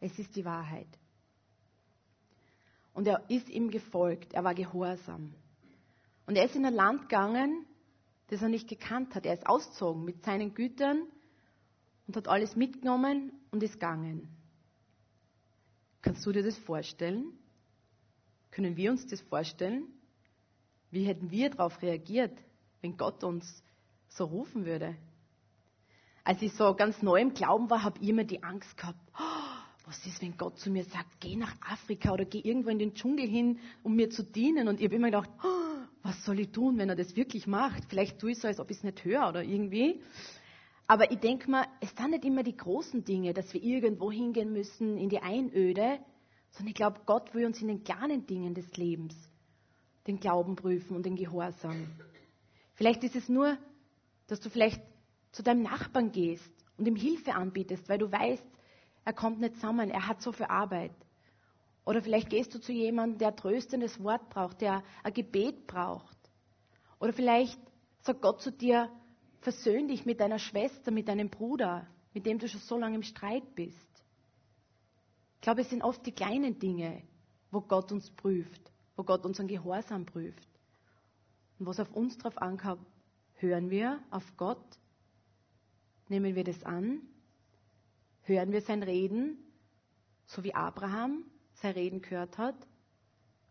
es 0.00 0.18
ist 0.18 0.34
die 0.34 0.44
Wahrheit. 0.44 0.88
Und 2.92 3.06
er 3.06 3.24
ist 3.30 3.48
ihm 3.48 3.70
gefolgt, 3.70 4.34
er 4.34 4.44
war 4.44 4.54
gehorsam. 4.54 5.34
Und 6.26 6.36
er 6.36 6.44
ist 6.44 6.56
in 6.56 6.66
ein 6.66 6.74
Land 6.74 7.02
gegangen, 7.02 7.66
das 8.28 8.42
er 8.42 8.48
nicht 8.48 8.68
gekannt 8.68 9.14
hat. 9.14 9.26
Er 9.26 9.34
ist 9.34 9.46
ausgezogen 9.46 10.04
mit 10.04 10.24
seinen 10.24 10.54
Gütern, 10.54 11.06
und 12.12 12.16
hat 12.16 12.28
alles 12.28 12.56
mitgenommen 12.56 13.32
und 13.52 13.62
ist 13.62 13.74
gegangen. 13.74 14.28
Kannst 16.02 16.26
du 16.26 16.32
dir 16.32 16.42
das 16.42 16.58
vorstellen? 16.58 17.32
Können 18.50 18.76
wir 18.76 18.90
uns 18.90 19.06
das 19.06 19.22
vorstellen? 19.22 19.84
Wie 20.90 21.04
hätten 21.04 21.30
wir 21.30 21.48
darauf 21.48 21.80
reagiert, 21.80 22.36
wenn 22.82 22.98
Gott 22.98 23.24
uns 23.24 23.62
so 24.08 24.24
rufen 24.24 24.66
würde? 24.66 24.94
Als 26.22 26.42
ich 26.42 26.52
so 26.52 26.74
ganz 26.74 27.00
neu 27.00 27.18
im 27.18 27.32
Glauben 27.32 27.70
war, 27.70 27.82
habe 27.82 27.98
ich 28.02 28.10
immer 28.10 28.24
die 28.24 28.42
Angst 28.42 28.76
gehabt, 28.76 28.98
oh, 29.14 29.86
was 29.86 30.04
ist, 30.06 30.20
wenn 30.20 30.36
Gott 30.36 30.58
zu 30.58 30.70
mir 30.70 30.84
sagt, 30.84 31.18
geh 31.18 31.34
nach 31.34 31.54
Afrika 31.62 32.12
oder 32.12 32.26
geh 32.26 32.40
irgendwo 32.40 32.68
in 32.68 32.78
den 32.78 32.92
Dschungel 32.92 33.26
hin, 33.26 33.58
um 33.82 33.96
mir 33.96 34.10
zu 34.10 34.22
dienen? 34.22 34.68
Und 34.68 34.80
ich 34.80 34.84
habe 34.84 34.96
immer 34.96 35.08
gedacht, 35.08 35.30
oh, 35.42 35.86
was 36.02 36.22
soll 36.26 36.40
ich 36.40 36.50
tun, 36.50 36.76
wenn 36.76 36.90
er 36.90 36.96
das 36.96 37.16
wirklich 37.16 37.46
macht? 37.46 37.86
Vielleicht 37.88 38.18
tue 38.18 38.32
ich 38.32 38.38
so, 38.38 38.48
als 38.48 38.60
ob 38.60 38.70
ich 38.70 38.76
es 38.76 38.84
nicht 38.84 39.02
höre 39.02 39.30
oder 39.30 39.42
irgendwie. 39.42 40.02
Aber 40.92 41.10
ich 41.10 41.20
denke 41.20 41.50
mal, 41.50 41.64
es 41.80 41.88
sind 41.96 42.10
nicht 42.10 42.26
immer 42.26 42.42
die 42.42 42.54
großen 42.54 43.02
Dinge, 43.02 43.32
dass 43.32 43.54
wir 43.54 43.62
irgendwo 43.62 44.12
hingehen 44.12 44.52
müssen 44.52 44.98
in 44.98 45.08
die 45.08 45.20
Einöde, 45.20 45.98
sondern 46.50 46.68
ich 46.68 46.74
glaube, 46.74 47.00
Gott 47.06 47.32
will 47.32 47.46
uns 47.46 47.62
in 47.62 47.68
den 47.68 47.82
kleinen 47.82 48.26
Dingen 48.26 48.52
des 48.52 48.76
Lebens 48.76 49.14
den 50.06 50.20
Glauben 50.20 50.54
prüfen 50.54 50.94
und 50.94 51.06
den 51.06 51.16
Gehorsam. 51.16 51.86
Vielleicht 52.74 53.04
ist 53.04 53.16
es 53.16 53.30
nur, 53.30 53.56
dass 54.26 54.40
du 54.40 54.50
vielleicht 54.50 54.82
zu 55.30 55.42
deinem 55.42 55.62
Nachbarn 55.62 56.12
gehst 56.12 56.52
und 56.76 56.86
ihm 56.86 56.96
Hilfe 56.96 57.36
anbietest, 57.36 57.88
weil 57.88 57.96
du 57.96 58.12
weißt, 58.12 58.44
er 59.06 59.12
kommt 59.14 59.40
nicht 59.40 59.54
zusammen, 59.54 59.88
er 59.88 60.06
hat 60.06 60.20
so 60.20 60.30
viel 60.30 60.44
Arbeit. 60.44 60.92
Oder 61.86 62.02
vielleicht 62.02 62.28
gehst 62.28 62.54
du 62.54 62.60
zu 62.60 62.70
jemandem, 62.70 63.16
der 63.16 63.34
tröstendes 63.34 64.04
Wort 64.04 64.28
braucht, 64.28 64.60
der 64.60 64.82
ein 65.02 65.14
Gebet 65.14 65.66
braucht. 65.66 66.18
Oder 67.00 67.14
vielleicht 67.14 67.58
sagt 68.02 68.20
Gott 68.20 68.42
zu 68.42 68.52
dir, 68.52 68.90
Versöhn 69.42 69.88
dich 69.88 70.06
mit 70.06 70.20
deiner 70.20 70.38
Schwester, 70.38 70.92
mit 70.92 71.08
deinem 71.08 71.28
Bruder, 71.28 71.86
mit 72.14 72.26
dem 72.26 72.38
du 72.38 72.48
schon 72.48 72.60
so 72.60 72.78
lange 72.78 72.94
im 72.94 73.02
Streit 73.02 73.54
bist. 73.56 73.76
Ich 75.34 75.40
glaube, 75.40 75.62
es 75.62 75.70
sind 75.70 75.82
oft 75.82 76.06
die 76.06 76.12
kleinen 76.12 76.60
Dinge, 76.60 77.02
wo 77.50 77.60
Gott 77.60 77.90
uns 77.90 78.08
prüft, 78.12 78.72
wo 78.94 79.02
Gott 79.02 79.26
unseren 79.26 79.48
Gehorsam 79.48 80.06
prüft. 80.06 80.48
Und 81.58 81.66
was 81.66 81.80
auf 81.80 81.92
uns 81.92 82.16
drauf 82.18 82.38
ankommt, 82.38 82.86
hören 83.34 83.68
wir 83.68 84.00
auf 84.10 84.24
Gott, 84.36 84.64
nehmen 86.08 86.36
wir 86.36 86.44
das 86.44 86.62
an, 86.62 87.00
hören 88.22 88.52
wir 88.52 88.60
sein 88.60 88.84
Reden, 88.84 89.38
so 90.26 90.44
wie 90.44 90.54
Abraham 90.54 91.24
sein 91.54 91.72
Reden 91.72 92.00
gehört 92.00 92.38
hat, 92.38 92.56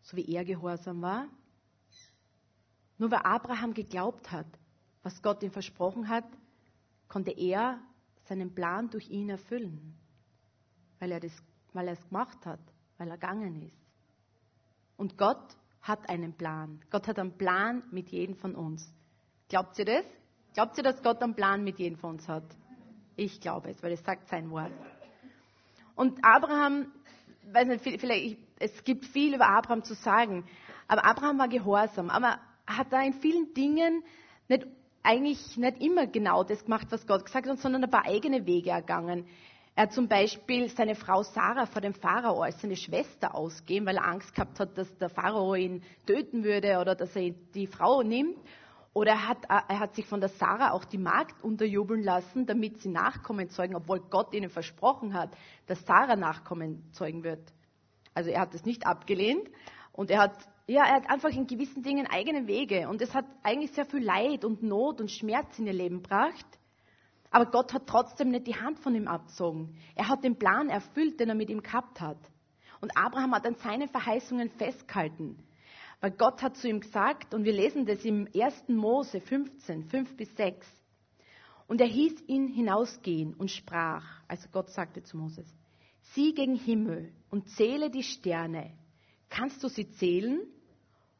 so 0.03 0.15
wie 0.15 0.25
er 0.33 0.45
gehorsam 0.45 1.01
war. 1.01 1.27
Nur 2.97 3.11
weil 3.11 3.19
Abraham 3.23 3.73
geglaubt 3.73 4.31
hat, 4.31 4.47
was 5.03 5.21
Gott 5.21 5.43
ihm 5.43 5.51
versprochen 5.51 6.09
hat, 6.09 6.25
konnte 7.07 7.31
er 7.31 7.79
seinen 8.25 8.53
Plan 8.53 8.89
durch 8.89 9.09
ihn 9.09 9.29
erfüllen, 9.29 9.95
weil 10.99 11.11
er, 11.11 11.19
das, 11.19 11.31
weil 11.73 11.87
er 11.87 11.93
es 11.93 12.07
gemacht 12.07 12.45
hat, 12.45 12.59
weil 12.97 13.09
er 13.09 13.17
gegangen 13.17 13.61
ist. 13.63 13.75
Und 14.97 15.17
Gott 15.17 15.57
hat 15.81 16.07
einen 16.09 16.33
Plan. 16.33 16.79
Gott 16.91 17.07
hat 17.07 17.17
einen 17.17 17.37
Plan 17.37 17.83
mit 17.91 18.09
jedem 18.09 18.35
von 18.35 18.55
uns. 18.55 18.87
Glaubt 19.49 19.77
ihr 19.79 19.85
das? 19.85 20.05
Glaubt 20.53 20.77
ihr, 20.77 20.83
dass 20.83 21.01
Gott 21.01 21.21
einen 21.21 21.35
Plan 21.35 21.63
mit 21.63 21.79
jedem 21.79 21.97
von 21.97 22.11
uns 22.11 22.27
hat? 22.27 22.43
Ich 23.15 23.41
glaube 23.41 23.71
es, 23.71 23.81
weil 23.81 23.93
es 23.93 24.03
sagt 24.03 24.27
sein 24.29 24.49
Wort. 24.51 24.71
Und 25.95 26.23
Abraham, 26.23 26.91
weiß 27.51 27.67
nicht, 27.67 27.99
vielleicht, 27.99 28.37
es 28.59 28.83
gibt 28.83 29.05
viel 29.05 29.33
über 29.33 29.47
Abraham 29.47 29.83
zu 29.83 29.95
sagen, 29.95 30.45
aber 30.87 31.05
Abraham 31.05 31.39
war 31.39 31.47
gehorsam, 31.47 32.09
aber 32.09 32.39
hat 32.67 32.91
da 32.91 33.01
in 33.01 33.13
vielen 33.13 33.53
Dingen 33.53 34.03
nicht, 34.47 34.67
eigentlich 35.03 35.57
nicht 35.57 35.81
immer 35.81 36.07
genau 36.07 36.43
das 36.43 36.63
gemacht, 36.63 36.87
was 36.89 37.05
Gott 37.07 37.25
gesagt 37.25 37.47
hat, 37.47 37.59
sondern 37.59 37.83
ein 37.83 37.89
paar 37.89 38.05
eigene 38.05 38.45
Wege 38.45 38.71
ergangen. 38.71 39.25
Er 39.75 39.83
hat 39.83 39.93
zum 39.93 40.07
Beispiel 40.07 40.69
seine 40.69 40.95
Frau 40.95 41.23
Sarah 41.23 41.65
vor 41.65 41.81
dem 41.81 41.93
Pharao 41.93 42.41
als 42.41 42.61
seine 42.61 42.75
Schwester 42.75 43.33
ausgeben, 43.33 43.85
weil 43.85 43.97
er 43.97 44.05
Angst 44.05 44.35
gehabt 44.35 44.59
hat, 44.59 44.77
dass 44.77 44.97
der 44.97 45.09
Pharao 45.09 45.55
ihn 45.55 45.81
töten 46.05 46.43
würde 46.43 46.79
oder 46.79 46.93
dass 46.93 47.15
er 47.15 47.31
die 47.53 47.67
Frau 47.67 48.03
nimmt. 48.03 48.37
Oder 48.93 49.11
er 49.11 49.27
hat, 49.29 49.45
er 49.47 49.79
hat 49.79 49.95
sich 49.95 50.05
von 50.05 50.19
der 50.19 50.27
Sarah 50.29 50.71
auch 50.71 50.83
die 50.83 50.97
Magd 50.97 51.41
unterjubeln 51.41 52.03
lassen, 52.03 52.45
damit 52.45 52.81
sie 52.81 52.89
Nachkommen 52.89 53.49
zeugen, 53.49 53.75
obwohl 53.75 54.01
Gott 54.01 54.33
ihnen 54.33 54.49
versprochen 54.49 55.13
hat, 55.13 55.29
dass 55.67 55.85
Sarah 55.85 56.17
Nachkommen 56.17 56.83
zeugen 56.91 57.23
wird. 57.23 57.53
Also 58.13 58.29
er 58.29 58.41
hat 58.41 58.53
es 58.53 58.65
nicht 58.65 58.85
abgelehnt 58.85 59.49
und 59.93 60.11
er 60.11 60.19
hat, 60.19 60.33
ja, 60.67 60.85
er 60.85 60.95
hat 60.95 61.09
einfach 61.09 61.29
in 61.29 61.47
gewissen 61.47 61.83
Dingen 61.83 62.07
eigene 62.07 62.47
Wege 62.47 62.87
und 62.87 63.01
es 63.01 63.13
hat 63.13 63.25
eigentlich 63.43 63.71
sehr 63.71 63.85
viel 63.85 64.03
Leid 64.03 64.45
und 64.45 64.63
Not 64.63 65.01
und 65.01 65.11
Schmerz 65.11 65.57
in 65.59 65.67
ihr 65.67 65.73
Leben 65.73 66.01
gebracht. 66.01 66.45
Aber 67.31 67.45
Gott 67.45 67.73
hat 67.73 67.87
trotzdem 67.87 68.29
nicht 68.29 68.47
die 68.47 68.55
Hand 68.55 68.79
von 68.79 68.93
ihm 68.93 69.07
abgezogen. 69.07 69.77
Er 69.95 70.09
hat 70.09 70.23
den 70.23 70.37
Plan 70.37 70.69
erfüllt, 70.69 71.19
den 71.19 71.29
er 71.29 71.35
mit 71.35 71.49
ihm 71.49 71.63
gehabt 71.63 72.01
hat. 72.01 72.19
Und 72.81 72.95
Abraham 72.97 73.33
hat 73.33 73.45
an 73.45 73.55
seinen 73.55 73.87
Verheißungen 73.87 74.49
festgehalten. 74.49 75.37
Weil 76.01 76.11
Gott 76.11 76.41
hat 76.41 76.57
zu 76.57 76.67
ihm 76.67 76.81
gesagt, 76.81 77.33
und 77.33 77.45
wir 77.45 77.53
lesen 77.53 77.85
das 77.85 78.03
im 78.03 78.27
1. 78.35 78.67
Mose 78.69 79.21
15, 79.21 79.85
5 79.85 80.17
bis 80.17 80.35
6. 80.35 80.67
Und 81.67 81.79
er 81.79 81.87
hieß 81.87 82.27
ihn 82.27 82.47
hinausgehen 82.47 83.33
und 83.33 83.49
sprach, 83.49 84.03
also 84.27 84.49
Gott 84.51 84.69
sagte 84.71 85.03
zu 85.03 85.15
Moses, 85.15 85.47
sieh 86.13 86.33
gegen 86.33 86.55
Himmel 86.55 87.13
und 87.29 87.47
zähle 87.49 87.89
die 87.89 88.03
Sterne. 88.03 88.73
Kannst 89.31 89.63
du 89.63 89.69
sie 89.69 89.89
zählen? 89.89 90.41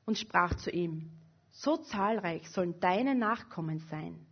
Und 0.06 0.18
sprach 0.18 0.56
zu 0.56 0.70
ihm, 0.72 1.10
so 1.52 1.78
zahlreich 1.78 2.50
sollen 2.50 2.80
deine 2.80 3.16
Nachkommen 3.16 3.80
sein. 3.90 4.26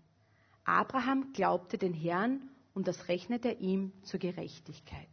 Abraham 0.66 1.32
glaubte 1.32 1.78
den 1.78 1.94
Herrn 1.94 2.50
und 2.74 2.88
das 2.88 3.08
rechnete 3.08 3.52
ihm 3.52 3.94
zur 4.04 4.20
Gerechtigkeit. 4.20 5.08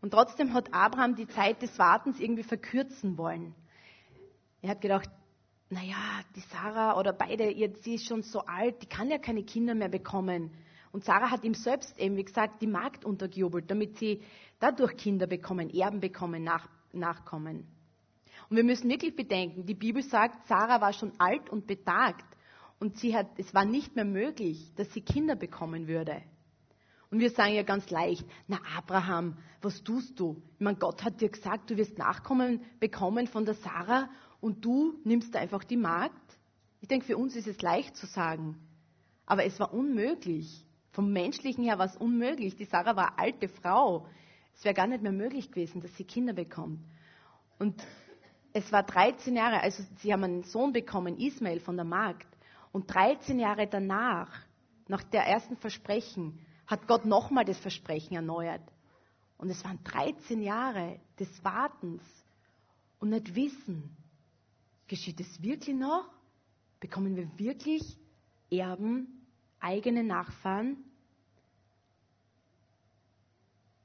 Und 0.00 0.12
trotzdem 0.12 0.54
hat 0.54 0.72
Abraham 0.72 1.14
die 1.14 1.28
Zeit 1.28 1.62
des 1.62 1.78
Wartens 1.78 2.18
irgendwie 2.18 2.42
verkürzen 2.42 3.16
wollen. 3.18 3.54
Er 4.62 4.70
hat 4.70 4.80
gedacht, 4.80 5.08
naja, 5.68 6.20
die 6.34 6.40
Sarah 6.40 6.98
oder 6.98 7.12
beide, 7.12 7.54
sie 7.82 7.94
ist 7.94 8.06
schon 8.06 8.22
so 8.22 8.40
alt, 8.40 8.82
die 8.82 8.86
kann 8.86 9.10
ja 9.10 9.18
keine 9.18 9.44
Kinder 9.44 9.74
mehr 9.74 9.88
bekommen. 9.88 10.50
Und 10.90 11.04
Sarah 11.04 11.30
hat 11.30 11.44
ihm 11.44 11.54
selbst 11.54 11.98
eben, 11.98 12.16
wie 12.16 12.24
gesagt, 12.24 12.60
die 12.60 12.66
Magd 12.66 13.04
untergejubelt, 13.04 13.70
damit 13.70 13.98
sie 13.98 14.22
dadurch 14.58 14.96
Kinder 14.96 15.26
bekommen, 15.26 15.70
Erben 15.70 16.00
bekommen, 16.00 16.42
nach, 16.42 16.68
Nachkommen. 16.92 17.66
Und 18.48 18.56
wir 18.56 18.64
müssen 18.64 18.90
wirklich 18.90 19.14
bedenken, 19.14 19.66
die 19.66 19.74
Bibel 19.74 20.02
sagt, 20.02 20.46
Sarah 20.48 20.80
war 20.80 20.92
schon 20.92 21.12
alt 21.18 21.50
und 21.50 21.66
betagt 21.66 22.24
und 22.78 22.96
sie 22.98 23.14
hat, 23.14 23.26
es 23.36 23.54
war 23.54 23.64
nicht 23.64 23.94
mehr 23.94 24.04
möglich, 24.04 24.72
dass 24.76 24.92
sie 24.92 25.02
Kinder 25.02 25.36
bekommen 25.36 25.86
würde. 25.86 26.22
Und 27.10 27.18
wir 27.18 27.30
sagen 27.30 27.54
ja 27.54 27.62
ganz 27.64 27.90
leicht, 27.90 28.24
na 28.46 28.60
Abraham, 28.76 29.36
was 29.62 29.82
tust 29.82 30.18
du? 30.18 30.40
Ich 30.54 30.60
meine, 30.60 30.78
Gott 30.78 31.04
hat 31.04 31.20
dir 31.20 31.28
gesagt, 31.28 31.70
du 31.70 31.76
wirst 31.76 31.98
Nachkommen 31.98 32.60
bekommen 32.78 33.26
von 33.26 33.44
der 33.44 33.54
Sarah 33.54 34.08
und 34.40 34.64
du 34.64 34.98
nimmst 35.04 35.34
einfach 35.36 35.64
die 35.64 35.76
Magd. 35.76 36.14
Ich 36.80 36.88
denke, 36.88 37.06
für 37.06 37.16
uns 37.18 37.34
ist 37.34 37.48
es 37.48 37.60
leicht 37.62 37.96
zu 37.96 38.06
sagen. 38.06 38.56
Aber 39.26 39.44
es 39.44 39.58
war 39.60 39.74
unmöglich. 39.74 40.64
Vom 40.92 41.12
menschlichen 41.12 41.64
her 41.64 41.78
war 41.78 41.86
es 41.86 41.96
unmöglich. 41.96 42.56
Die 42.56 42.64
Sarah 42.64 42.96
war 42.96 43.18
alte 43.18 43.48
Frau. 43.48 44.06
Es 44.54 44.64
wäre 44.64 44.74
gar 44.74 44.86
nicht 44.86 45.02
mehr 45.02 45.12
möglich 45.12 45.50
gewesen, 45.50 45.80
dass 45.80 45.94
sie 45.96 46.04
Kinder 46.04 46.32
bekommt. 46.32 46.80
Und 47.58 47.82
es 48.52 48.70
war 48.72 48.82
13 48.82 49.36
Jahre, 49.36 49.60
also 49.60 49.82
sie 49.98 50.12
haben 50.12 50.24
einen 50.24 50.42
Sohn 50.44 50.72
bekommen, 50.72 51.18
Ismael 51.18 51.60
von 51.60 51.76
der 51.76 51.84
Magd. 51.84 52.26
Und 52.72 52.92
13 52.92 53.38
Jahre 53.38 53.66
danach, 53.66 54.30
nach 54.88 55.02
der 55.02 55.26
ersten 55.26 55.56
Versprechen, 55.56 56.38
hat 56.66 56.86
Gott 56.86 57.04
nochmal 57.04 57.44
das 57.44 57.58
Versprechen 57.58 58.14
erneuert. 58.14 58.62
Und 59.38 59.50
es 59.50 59.64
waren 59.64 59.82
13 59.84 60.42
Jahre 60.42 61.00
des 61.18 61.28
Wartens 61.42 62.02
und 62.98 63.10
nicht 63.10 63.34
wissen, 63.34 63.96
geschieht 64.86 65.20
es 65.20 65.42
wirklich 65.42 65.74
noch? 65.74 66.08
Bekommen 66.78 67.16
wir 67.16 67.38
wirklich 67.38 67.82
Erben, 68.50 69.26
eigene 69.60 70.04
Nachfahren? 70.04 70.76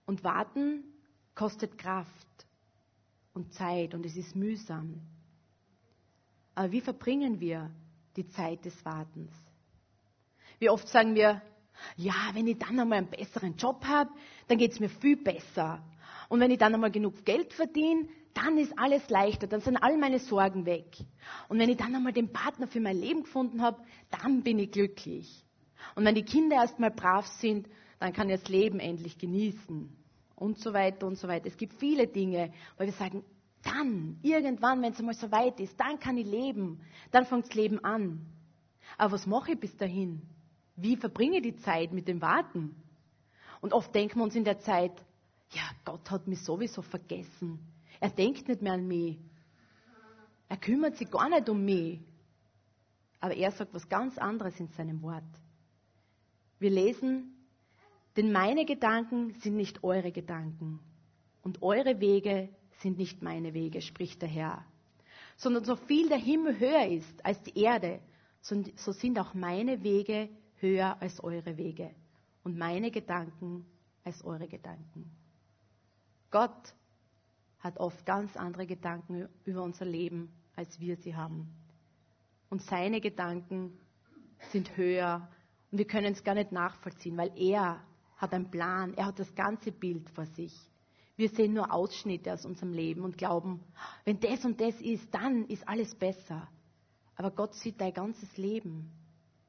Und 0.06 0.24
warten 0.24 0.84
kostet 1.34 1.78
Kraft 1.78 2.12
und 3.34 3.54
Zeit 3.54 3.94
und 3.94 4.06
es 4.06 4.16
ist 4.16 4.36
mühsam. 4.36 5.02
Aber 6.54 6.72
wie 6.72 6.82
verbringen 6.82 7.40
wir 7.40 7.72
die 8.16 8.28
Zeit 8.30 8.64
des 8.66 8.86
Wartens. 8.86 9.32
Wie 10.60 10.70
oft 10.70 10.88
sagen 10.88 11.16
wir, 11.16 11.42
ja, 11.98 12.14
wenn 12.34 12.48
ich 12.48 12.58
dann 12.58 12.80
einmal 12.80 13.00
einen 13.00 13.10
besseren 13.10 13.58
Job 13.58 13.86
habe, 13.86 14.10
dann 14.48 14.58
geht 14.58 14.72
es 14.72 14.80
mir 14.80 14.90
viel 14.90 15.18
besser. 15.18 15.84
Und 16.30 16.40
wenn 16.40 16.52
ich 16.52 16.58
dann 16.58 16.74
einmal 16.74 16.92
genug 16.92 17.26
Geld 17.26 17.54
verdiene, 17.54 18.08
dann 18.34 18.58
ist 18.58 18.78
alles 18.78 19.10
leichter, 19.10 19.48
dann 19.48 19.62
sind 19.62 19.78
all 19.78 19.98
meine 19.98 20.20
Sorgen 20.20 20.66
weg. 20.66 20.98
Und 21.48 21.60
wenn 21.60 21.70
ich 21.70 21.78
dann 21.78 21.96
einmal 21.96 22.14
den 22.14 22.32
Partner 22.32 22.68
für 22.68 22.80
mein 22.80 23.00
Leben 23.00 23.24
gefunden 23.24 23.62
habe, 23.62 23.82
dann 24.22 24.44
bin 24.44 24.60
ich 24.60 24.72
glücklich. 24.72 25.46
Und 25.96 26.06
wenn 26.06 26.16
die 26.16 26.24
Kinder 26.24 26.58
erstmal 26.58 26.92
brav 26.92 27.28
sind, 27.28 27.68
dann 28.06 28.14
kann 28.14 28.30
ich 28.30 28.40
das 28.40 28.50
Leben 28.50 28.80
endlich 28.80 29.18
genießen. 29.18 29.90
Und 30.36 30.60
so 30.60 30.74
weiter 30.74 31.08
und 31.08 31.18
so 31.18 31.28
weiter. 31.28 31.48
Es 31.48 31.58
gibt 31.58 31.74
viele 31.74 32.06
Dinge, 32.06 32.54
weil 32.78 32.86
wir 32.86 32.94
sagen, 32.94 33.24
dann, 33.64 34.20
irgendwann, 34.22 34.80
wenn 34.84 34.92
es 34.94 35.00
einmal 35.00 35.16
so 35.16 35.32
weit 35.32 35.60
ist, 35.60 35.80
dann 35.80 36.00
kann 36.00 36.16
ich 36.18 36.28
leben. 36.28 36.82
Dann 37.10 37.26
fängt 37.26 37.48
das 37.48 37.56
Leben 37.56 37.84
an. 37.84 38.24
Aber 38.96 39.14
was 39.14 39.26
mache 39.26 39.54
ich 39.54 39.60
bis 39.60 39.76
dahin? 39.76 40.22
Wie 40.76 40.98
verbringe 40.98 41.38
ich 41.38 41.44
die 41.44 41.56
Zeit 41.56 41.94
mit 41.94 42.08
dem 42.08 42.22
Warten? 42.22 42.76
Und 43.60 43.74
oft 43.74 43.96
denken 43.96 44.20
wir 44.20 44.24
uns 44.24 44.36
in 44.36 44.44
der 44.44 44.60
Zeit, 44.60 44.94
ja, 45.50 45.64
Gott 45.84 46.12
hat 46.12 46.28
mich 46.28 46.44
sowieso 46.44 46.84
vergessen. 46.84 47.58
Er 48.00 48.12
denkt 48.12 48.48
nicht 48.48 48.62
mehr 48.62 48.74
an 48.74 48.88
mich. 48.88 49.18
Er 50.48 50.58
kümmert 50.58 50.98
sich 50.98 51.10
gar 51.10 51.28
nicht 51.28 51.50
um 51.50 51.66
mich. 51.66 52.02
Aber 53.20 53.34
er 53.34 53.50
sagt 53.52 53.74
was 53.74 53.90
ganz 53.90 54.20
anderes 54.20 54.60
in 54.60 54.68
seinem 54.68 55.02
Wort. 55.02 55.24
Wir 56.60 56.70
lesen, 56.70 57.35
denn 58.18 58.32
meine 58.32 58.66
Gedanken 58.66 59.34
sind 59.42 59.56
nicht 59.56 59.84
eure 59.84 60.12
Gedanken 60.12 60.80
und 61.42 61.62
eure 61.62 62.00
Wege 62.00 62.50
sind 62.80 62.98
nicht 62.98 63.22
meine 63.22 63.54
Wege, 63.54 63.82
spricht 63.82 64.22
der 64.22 64.30
Herr, 64.30 64.66
sondern 65.38 65.66
so 65.66 65.76
viel 65.76 66.10
der 66.10 66.18
Himmel 66.18 66.60
höher 66.60 66.88
ist 66.88 67.26
als 67.26 67.42
die 67.44 67.60
Erde, 67.60 68.00
so 68.42 68.92
sind 68.92 69.20
auch 69.20 69.34
meine 69.34 69.84
Wege 69.84 70.30
höher 70.58 71.02
als 71.02 71.24
eure 71.24 71.58
Wege 71.58 71.92
und 72.44 72.58
meine 72.58 72.92
Gedanken 72.92 73.66
als 74.04 74.24
eure 74.24 74.48
Gedanken. 74.48 75.12
Gott 76.32 76.74
hat 77.60 77.78
oft 77.80 78.06
ganz 78.06 78.38
andere 78.38 78.68
Gedanken 78.68 79.28
über 79.46 79.64
unser 79.64 79.86
Leben, 79.86 80.32
als 80.56 80.80
wir 80.80 80.96
sie 80.98 81.16
haben. 81.16 81.48
Und 82.50 82.62
seine 82.62 83.02
Gedanken 83.02 83.78
sind 84.52 84.78
höher 84.78 85.28
und 85.72 85.80
wir 85.80 85.88
können 85.88 86.14
es 86.14 86.24
gar 86.24 86.36
nicht 86.36 86.52
nachvollziehen, 86.52 87.18
weil 87.18 87.32
er 87.36 87.84
hat 88.18 88.34
einen 88.34 88.50
Plan, 88.50 88.94
er 88.94 89.08
hat 89.08 89.20
das 89.20 89.34
ganze 89.36 89.72
Bild 89.72 90.10
vor 90.12 90.26
sich. 90.26 90.54
Wir 91.18 91.30
sehen 91.30 91.54
nur 91.54 91.72
Ausschnitte 91.72 92.34
aus 92.34 92.46
unserem 92.46 92.74
Leben 92.74 93.02
und 93.02 93.18
glauben, 93.18 93.64
wenn 94.04 94.20
das 94.20 94.44
und 94.44 94.60
das 94.60 94.80
ist, 94.82 95.14
dann 95.14 95.46
ist 95.46 95.68
alles 95.68 95.96
besser. 95.96 96.48
Aber 97.16 97.32
Gott 97.32 97.54
sieht 97.56 97.80
dein 97.80 97.94
ganzes 97.94 98.36
Leben. 98.36 98.92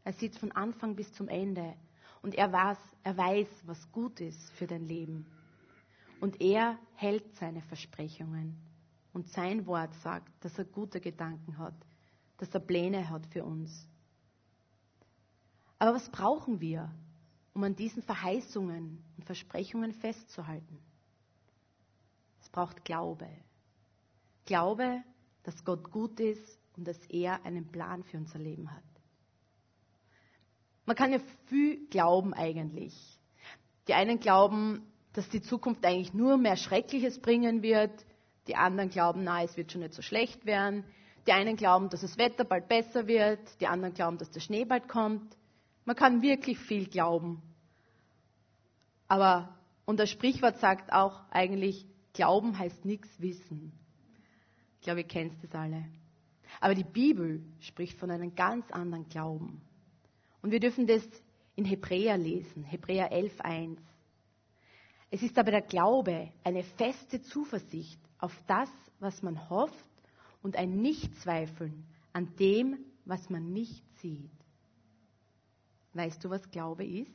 Er 0.04 0.12
sieht 0.12 0.36
von 0.38 0.52
Anfang 0.52 0.94
bis 0.94 1.12
zum 1.12 1.28
Ende. 1.28 1.74
Und 2.22 2.34
er 2.36 2.52
weiß, 2.52 2.78
er 3.02 3.16
weiß, 3.16 3.48
was 3.66 3.90
gut 3.90 4.20
ist 4.20 4.50
für 4.52 4.66
dein 4.66 4.84
Leben. 4.84 5.26
Und 6.20 6.40
er 6.40 6.78
hält 6.94 7.34
seine 7.36 7.62
Versprechungen. 7.62 8.56
Und 9.12 9.28
sein 9.28 9.66
Wort 9.66 9.92
sagt, 10.02 10.32
dass 10.44 10.56
er 10.58 10.64
gute 10.64 11.00
Gedanken 11.00 11.58
hat, 11.58 11.74
dass 12.38 12.54
er 12.54 12.60
Pläne 12.60 13.08
hat 13.08 13.26
für 13.26 13.44
uns. 13.44 13.88
Aber 15.78 15.94
was 15.94 16.08
brauchen 16.10 16.60
wir, 16.60 16.90
um 17.56 17.64
an 17.64 17.74
diesen 17.74 18.02
Verheißungen 18.02 19.02
und 19.16 19.24
Versprechungen 19.24 19.92
festzuhalten? 19.92 20.78
braucht 22.56 22.86
Glaube. 22.86 23.28
Glaube, 24.46 25.02
dass 25.42 25.62
Gott 25.66 25.90
gut 25.90 26.18
ist 26.20 26.58
und 26.78 26.88
dass 26.88 26.96
er 27.10 27.44
einen 27.44 27.70
Plan 27.70 28.02
für 28.02 28.16
unser 28.16 28.38
Leben 28.38 28.72
hat. 28.72 28.82
Man 30.86 30.96
kann 30.96 31.12
ja 31.12 31.18
viel 31.48 31.86
glauben 31.88 32.32
eigentlich. 32.32 32.94
Die 33.88 33.92
einen 33.92 34.20
glauben, 34.20 34.90
dass 35.12 35.28
die 35.28 35.42
Zukunft 35.42 35.84
eigentlich 35.84 36.14
nur 36.14 36.38
mehr 36.38 36.56
Schreckliches 36.56 37.20
bringen 37.20 37.62
wird. 37.62 38.06
Die 38.46 38.56
anderen 38.56 38.88
glauben, 38.88 39.22
na, 39.22 39.42
es 39.42 39.58
wird 39.58 39.70
schon 39.70 39.82
nicht 39.82 39.92
so 39.92 40.00
schlecht 40.00 40.46
werden. 40.46 40.82
Die 41.26 41.32
einen 41.32 41.56
glauben, 41.56 41.90
dass 41.90 42.00
das 42.00 42.16
Wetter 42.16 42.44
bald 42.44 42.68
besser 42.68 43.06
wird, 43.06 43.40
die 43.60 43.66
anderen 43.66 43.92
glauben, 43.92 44.16
dass 44.16 44.30
der 44.30 44.40
Schnee 44.40 44.64
bald 44.64 44.88
kommt. 44.88 45.36
Man 45.86 45.96
kann 45.96 46.20
wirklich 46.20 46.58
viel 46.58 46.86
glauben. 46.86 47.40
Aber, 49.08 49.56
und 49.86 49.98
das 49.98 50.10
Sprichwort 50.10 50.58
sagt 50.58 50.92
auch 50.92 51.22
eigentlich, 51.30 51.86
Glauben 52.12 52.58
heißt 52.58 52.84
nichts 52.84 53.08
wissen. 53.20 53.72
Ich 54.78 54.84
glaube, 54.84 55.00
ihr 55.00 55.06
kennt 55.06 55.42
das 55.44 55.54
alle. 55.54 55.84
Aber 56.60 56.74
die 56.74 56.84
Bibel 56.84 57.42
spricht 57.60 57.98
von 57.98 58.10
einem 58.10 58.34
ganz 58.34 58.70
anderen 58.70 59.08
Glauben. 59.08 59.60
Und 60.42 60.50
wir 60.50 60.60
dürfen 60.60 60.86
das 60.86 61.06
in 61.54 61.64
Hebräer 61.64 62.16
lesen, 62.18 62.64
Hebräer 62.64 63.12
11.1. 63.12 63.78
Es 65.10 65.22
ist 65.22 65.38
aber 65.38 65.50
der 65.50 65.62
Glaube 65.62 66.32
eine 66.42 66.64
feste 66.64 67.22
Zuversicht 67.22 68.00
auf 68.18 68.36
das, 68.46 68.70
was 68.98 69.22
man 69.22 69.48
hofft 69.48 69.74
und 70.42 70.56
ein 70.56 70.80
Nichtzweifeln 70.80 71.86
an 72.12 72.34
dem, 72.36 72.78
was 73.04 73.30
man 73.30 73.52
nicht 73.52 73.84
sieht. 73.98 74.30
Weißt 75.96 76.22
du, 76.22 76.28
was 76.28 76.50
Glaube 76.50 76.84
ist? 76.84 77.10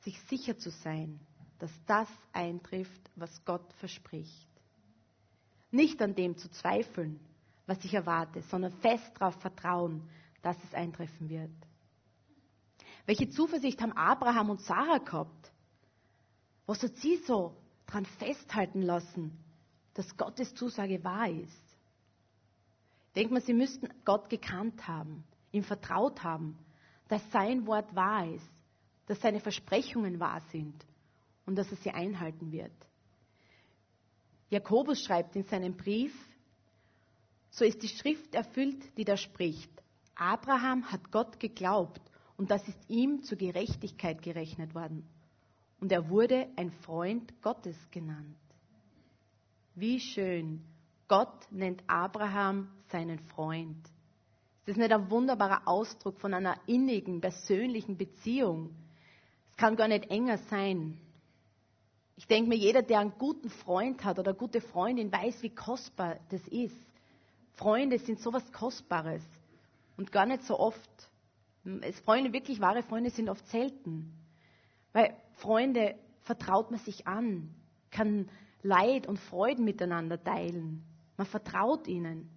Sich 0.00 0.18
sicher 0.22 0.56
zu 0.56 0.70
sein, 0.70 1.20
dass 1.58 1.70
das 1.86 2.08
eintrifft, 2.32 3.10
was 3.14 3.44
Gott 3.44 3.72
verspricht. 3.74 4.48
Nicht 5.70 6.00
an 6.00 6.14
dem 6.14 6.36
zu 6.36 6.50
zweifeln, 6.50 7.20
was 7.66 7.84
ich 7.84 7.92
erwarte, 7.92 8.42
sondern 8.42 8.72
fest 8.80 9.12
darauf 9.18 9.34
vertrauen, 9.36 10.08
dass 10.40 10.56
es 10.64 10.74
eintreffen 10.74 11.28
wird. 11.28 11.52
Welche 13.04 13.28
Zuversicht 13.28 13.80
haben 13.82 13.92
Abraham 13.92 14.50
und 14.50 14.62
Sarah 14.62 14.98
gehabt? 14.98 15.52
Was 16.66 16.82
hat 16.82 16.96
sie 16.96 17.16
so 17.26 17.54
daran 17.86 18.06
festhalten 18.06 18.82
lassen, 18.82 19.38
dass 19.94 20.16
Gottes 20.16 20.54
Zusage 20.54 21.04
wahr 21.04 21.28
ist? 21.28 21.76
Denkt 23.14 23.30
man, 23.30 23.42
sie 23.42 23.52
müssten 23.54 23.88
Gott 24.04 24.30
gekannt 24.30 24.88
haben, 24.88 25.24
ihm 25.52 25.62
vertraut 25.62 26.22
haben, 26.22 26.58
dass 27.08 27.22
sein 27.30 27.66
Wort 27.66 27.94
wahr 27.94 28.26
ist, 28.26 28.50
dass 29.06 29.20
seine 29.20 29.40
Versprechungen 29.40 30.18
wahr 30.18 30.40
sind 30.50 30.74
und 31.46 31.56
dass 31.56 31.70
er 31.70 31.76
sie 31.76 31.90
einhalten 31.90 32.50
wird. 32.52 32.72
Jakobus 34.48 35.02
schreibt 35.02 35.36
in 35.36 35.44
seinem 35.44 35.76
Brief, 35.76 36.14
so 37.50 37.64
ist 37.64 37.82
die 37.82 37.88
Schrift 37.88 38.34
erfüllt, 38.34 38.96
die 38.96 39.04
da 39.04 39.16
spricht. 39.16 39.70
Abraham 40.14 40.90
hat 40.90 41.10
Gott 41.10 41.38
geglaubt 41.38 42.00
und 42.36 42.50
das 42.50 42.66
ist 42.66 42.78
ihm 42.88 43.22
zur 43.22 43.38
Gerechtigkeit 43.38 44.22
gerechnet 44.22 44.74
worden. 44.74 45.06
Und 45.80 45.92
er 45.92 46.08
wurde 46.08 46.48
ein 46.56 46.70
Freund 46.70 47.42
Gottes 47.42 47.76
genannt. 47.90 48.36
Wie 49.74 50.00
schön. 50.00 50.64
Gott 51.08 51.50
nennt 51.50 51.82
Abraham 51.86 52.68
seinen 52.88 53.18
Freund. 53.18 53.78
Ist 54.64 54.68
das 54.68 54.76
nicht 54.76 54.92
ein 54.92 55.10
wunderbarer 55.10 55.66
Ausdruck 55.66 56.20
von 56.20 56.34
einer 56.34 56.56
innigen, 56.66 57.20
persönlichen 57.20 57.96
Beziehung? 57.96 58.70
Es 59.50 59.56
kann 59.56 59.74
gar 59.74 59.88
nicht 59.88 60.08
enger 60.08 60.38
sein. 60.38 61.00
Ich 62.14 62.28
denke 62.28 62.48
mir, 62.48 62.54
jeder, 62.54 62.82
der 62.82 63.00
einen 63.00 63.18
guten 63.18 63.50
Freund 63.50 64.04
hat 64.04 64.20
oder 64.20 64.30
eine 64.30 64.38
gute 64.38 64.60
Freundin, 64.60 65.10
weiß, 65.10 65.42
wie 65.42 65.50
kostbar 65.50 66.20
das 66.30 66.46
ist. 66.46 66.76
Freunde 67.54 67.98
sind 67.98 68.20
sowas 68.20 68.52
Kostbares 68.52 69.22
und 69.96 70.12
gar 70.12 70.26
nicht 70.26 70.44
so 70.44 70.56
oft. 70.56 70.78
Freunde, 72.04 72.32
wirklich 72.32 72.60
wahre 72.60 72.84
Freunde 72.84 73.10
sind 73.10 73.28
oft 73.28 73.44
selten. 73.48 74.12
Weil 74.92 75.16
Freunde 75.38 75.96
vertraut 76.20 76.70
man 76.70 76.78
sich 76.78 77.08
an, 77.08 77.52
kann 77.90 78.28
Leid 78.62 79.08
und 79.08 79.18
Freuden 79.18 79.64
miteinander 79.64 80.22
teilen. 80.22 80.84
Man 81.16 81.26
vertraut 81.26 81.88
ihnen. 81.88 82.30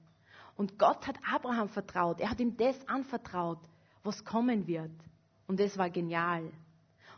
Und 0.55 0.79
Gott 0.79 1.05
hat 1.07 1.17
Abraham 1.29 1.69
vertraut. 1.69 2.19
Er 2.19 2.29
hat 2.29 2.39
ihm 2.39 2.55
das 2.57 2.87
anvertraut, 2.87 3.59
was 4.03 4.23
kommen 4.23 4.67
wird. 4.67 4.91
Und 5.47 5.59
das 5.59 5.77
war 5.77 5.89
genial. 5.89 6.51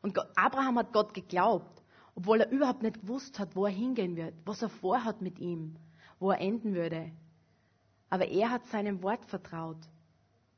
Und 0.01 0.17
Abraham 0.35 0.79
hat 0.79 0.93
Gott 0.93 1.13
geglaubt, 1.13 1.81
obwohl 2.15 2.41
er 2.41 2.51
überhaupt 2.51 2.81
nicht 2.81 3.01
gewusst 3.01 3.37
hat, 3.39 3.55
wo 3.55 3.65
er 3.65 3.71
hingehen 3.71 4.15
wird, 4.15 4.33
was 4.45 4.61
er 4.61 4.69
vorhat 4.69 5.21
mit 5.21 5.39
ihm, 5.39 5.75
wo 6.19 6.31
er 6.31 6.41
enden 6.41 6.73
würde. 6.73 7.11
Aber 8.09 8.27
er 8.27 8.49
hat 8.49 8.65
seinem 8.67 9.03
Wort 9.03 9.25
vertraut 9.25 9.77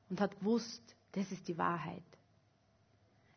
und 0.10 0.22
hat 0.22 0.40
gewusst, 0.40 0.96
das 1.14 1.32
ist 1.32 1.48
die 1.48 1.58
Wahrheit. 1.58 2.04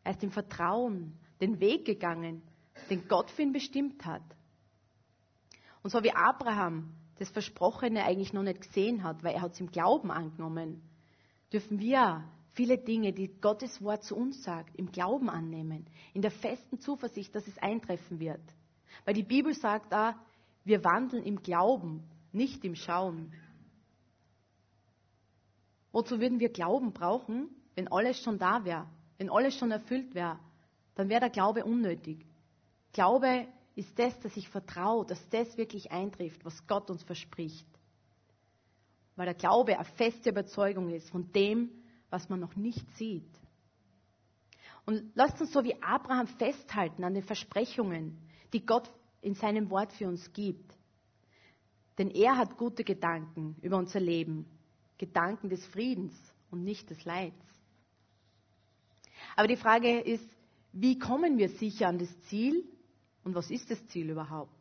Er 0.03 0.11
ist 0.11 0.23
im 0.23 0.31
Vertrauen 0.31 1.17
den 1.41 1.59
Weg 1.59 1.85
gegangen, 1.85 2.41
den 2.89 3.07
Gott 3.07 3.29
für 3.31 3.41
ihn 3.41 3.53
bestimmt 3.53 4.05
hat. 4.05 4.23
Und 5.81 5.89
so 5.89 6.03
wie 6.03 6.13
Abraham 6.13 6.93
das 7.17 7.29
Versprochene 7.29 8.03
eigentlich 8.03 8.33
noch 8.33 8.43
nicht 8.43 8.61
gesehen 8.61 9.03
hat, 9.03 9.23
weil 9.23 9.35
er 9.35 9.41
hat 9.41 9.53
es 9.53 9.59
im 9.59 9.71
Glauben 9.71 10.11
angenommen, 10.11 10.81
dürfen 11.51 11.79
wir 11.79 12.23
viele 12.53 12.77
Dinge, 12.77 13.13
die 13.13 13.27
Gottes 13.39 13.81
Wort 13.81 14.03
zu 14.03 14.15
uns 14.15 14.43
sagt, 14.43 14.75
im 14.75 14.91
Glauben 14.91 15.29
annehmen, 15.29 15.85
in 16.13 16.21
der 16.21 16.31
festen 16.31 16.79
Zuversicht, 16.79 17.33
dass 17.35 17.47
es 17.47 17.57
eintreffen 17.57 18.19
wird. 18.19 18.41
Weil 19.05 19.13
die 19.13 19.23
Bibel 19.23 19.53
sagt 19.53 19.91
da, 19.91 20.15
wir 20.63 20.83
wandeln 20.83 21.23
im 21.23 21.41
Glauben, 21.41 22.03
nicht 22.31 22.63
im 22.63 22.75
Schauen. 22.75 23.33
Wozu 25.91 26.19
würden 26.19 26.39
wir 26.39 26.49
Glauben 26.49 26.93
brauchen, 26.93 27.49
wenn 27.75 27.87
alles 27.87 28.19
schon 28.19 28.39
da 28.39 28.65
wäre, 28.65 28.87
wenn 29.17 29.29
alles 29.29 29.55
schon 29.55 29.71
erfüllt 29.71 30.15
wäre? 30.15 30.39
Dann 30.95 31.09
wäre 31.09 31.21
der 31.21 31.29
Glaube 31.29 31.65
unnötig. 31.65 32.25
Glaube 32.91 33.47
ist 33.75 33.97
das, 33.97 34.19
dass 34.19 34.37
ich 34.37 34.49
vertraue, 34.49 35.05
dass 35.05 35.29
das 35.29 35.57
wirklich 35.57 35.91
eintrifft, 35.91 36.45
was 36.45 36.67
Gott 36.67 36.89
uns 36.89 37.03
verspricht. 37.03 37.67
Weil 39.15 39.25
der 39.25 39.35
Glaube 39.35 39.75
eine 39.75 39.85
feste 39.85 40.29
Überzeugung 40.29 40.89
ist 40.89 41.09
von 41.09 41.31
dem, 41.31 41.69
was 42.09 42.29
man 42.29 42.39
noch 42.39 42.55
nicht 42.55 42.87
sieht. 42.97 43.29
Und 44.85 45.11
lasst 45.15 45.39
uns 45.39 45.51
so 45.51 45.63
wie 45.63 45.81
Abraham 45.81 46.27
festhalten 46.27 47.03
an 47.03 47.13
den 47.13 47.23
Versprechungen, 47.23 48.17
die 48.51 48.65
Gott 48.65 48.91
in 49.21 49.35
seinem 49.35 49.69
Wort 49.69 49.93
für 49.93 50.07
uns 50.07 50.33
gibt. 50.33 50.73
Denn 51.97 52.11
er 52.11 52.37
hat 52.37 52.57
gute 52.57 52.83
Gedanken 52.83 53.55
über 53.61 53.77
unser 53.77 53.99
Leben. 53.99 54.45
Gedanken 54.97 55.49
des 55.49 55.65
Friedens 55.67 56.13
und 56.51 56.63
nicht 56.63 56.89
des 56.89 57.05
Leids. 57.05 57.35
Aber 59.35 59.47
die 59.47 59.57
Frage 59.57 59.99
ist, 59.99 60.27
wie 60.71 60.99
kommen 60.99 61.37
wir 61.37 61.49
sicher 61.49 61.87
an 61.87 61.97
das 61.97 62.09
Ziel 62.23 62.63
und 63.23 63.35
was 63.35 63.49
ist 63.49 63.69
das 63.71 63.85
Ziel 63.87 64.09
überhaupt? 64.09 64.51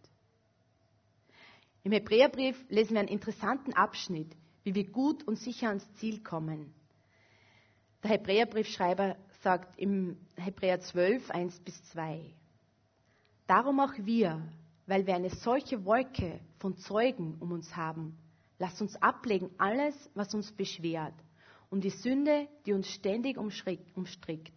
Im 1.85 1.93
Hebräerbrief 1.93 2.57
lesen 2.69 2.95
wir 2.95 3.01
einen 3.01 3.09
interessanten 3.09 3.73
Abschnitt, 3.73 4.31
wie 4.63 4.75
wir 4.75 4.91
gut 4.91 5.25
und 5.25 5.39
sicher 5.39 5.69
ans 5.69 5.87
Ziel 5.95 6.23
kommen. 6.23 6.73
Der 8.03 8.11
Hebräerbriefschreiber 8.11 9.17
sagt 9.43 9.79
im 9.79 10.17
Hebräer 10.37 10.81
12, 10.81 11.31
1 11.31 11.61
bis 11.61 11.83
2, 11.91 12.35
Darum 13.49 13.81
auch 13.81 13.95
wir, 13.99 14.41
weil 14.87 15.07
wir 15.07 15.15
eine 15.15 15.31
solche 15.31 15.85
Wolke 15.85 16.41
von 16.59 16.77
Zeugen 16.77 17.37
um 17.41 17.51
uns 17.53 17.75
haben, 17.77 18.17
Lasst 18.63 18.81
uns 18.81 18.95
ablegen 19.03 19.51
alles, 19.59 19.93
was 20.15 20.33
uns 20.37 20.53
beschwert 20.53 21.15
und 21.69 21.83
die 21.83 21.91
Sünde, 21.91 22.47
die 22.65 22.73
uns 22.73 22.87
ständig 22.87 23.37
umstrickt. 23.37 24.53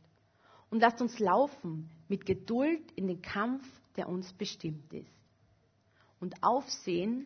Und 0.70 0.80
lasst 0.80 1.02
uns 1.02 1.18
laufen 1.18 1.90
mit 2.08 2.24
Geduld 2.24 2.92
in 2.92 3.08
den 3.08 3.24
Kampf, 3.24 3.66
der 3.96 4.10
uns 4.10 4.34
bestimmt 4.34 4.94
ist. 4.94 5.12
Und 6.20 6.44
aufsehen 6.44 7.26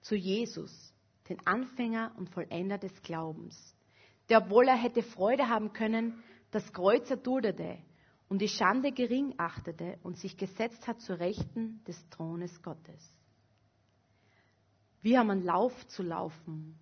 zu 0.00 0.14
Jesus, 0.14 0.94
den 1.28 1.44
Anfänger 1.46 2.12
und 2.16 2.30
Vollender 2.30 2.78
des 2.78 3.02
Glaubens, 3.02 3.74
der, 4.28 4.44
obwohl 4.44 4.68
er 4.68 4.76
hätte 4.76 5.02
Freude 5.02 5.48
haben 5.48 5.72
können, 5.72 6.22
das 6.50 6.72
Kreuz 6.72 7.10
erduldete 7.10 7.78
und 8.28 8.40
die 8.40 8.48
Schande 8.48 8.92
gering 8.92 9.34
achtete 9.38 9.98
und 10.02 10.16
sich 10.18 10.36
gesetzt 10.36 10.86
hat 10.86 11.00
zur 11.00 11.18
Rechten 11.18 11.82
des 11.84 12.08
Thrones 12.10 12.62
Gottes. 12.62 13.12
Wir 15.02 15.18
haben 15.18 15.30
einen 15.30 15.44
Lauf 15.44 15.86
zu 15.88 16.02
laufen 16.02 16.78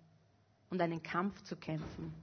und 0.69 0.81
einen 0.81 1.03
Kampf 1.03 1.41
zu 1.43 1.57
kämpfen. 1.57 2.13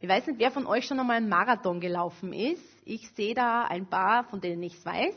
Ich 0.00 0.08
weiß 0.08 0.26
nicht, 0.26 0.40
wer 0.40 0.50
von 0.50 0.66
euch 0.66 0.86
schon 0.86 0.98
einmal 0.98 1.18
einen 1.18 1.28
Marathon 1.28 1.80
gelaufen 1.80 2.32
ist. 2.32 2.64
Ich 2.84 3.08
sehe 3.10 3.34
da 3.34 3.64
ein 3.64 3.86
paar, 3.86 4.24
von 4.24 4.40
denen 4.40 4.62
ich 4.64 4.74
es 4.74 4.84
weiß. 4.84 5.14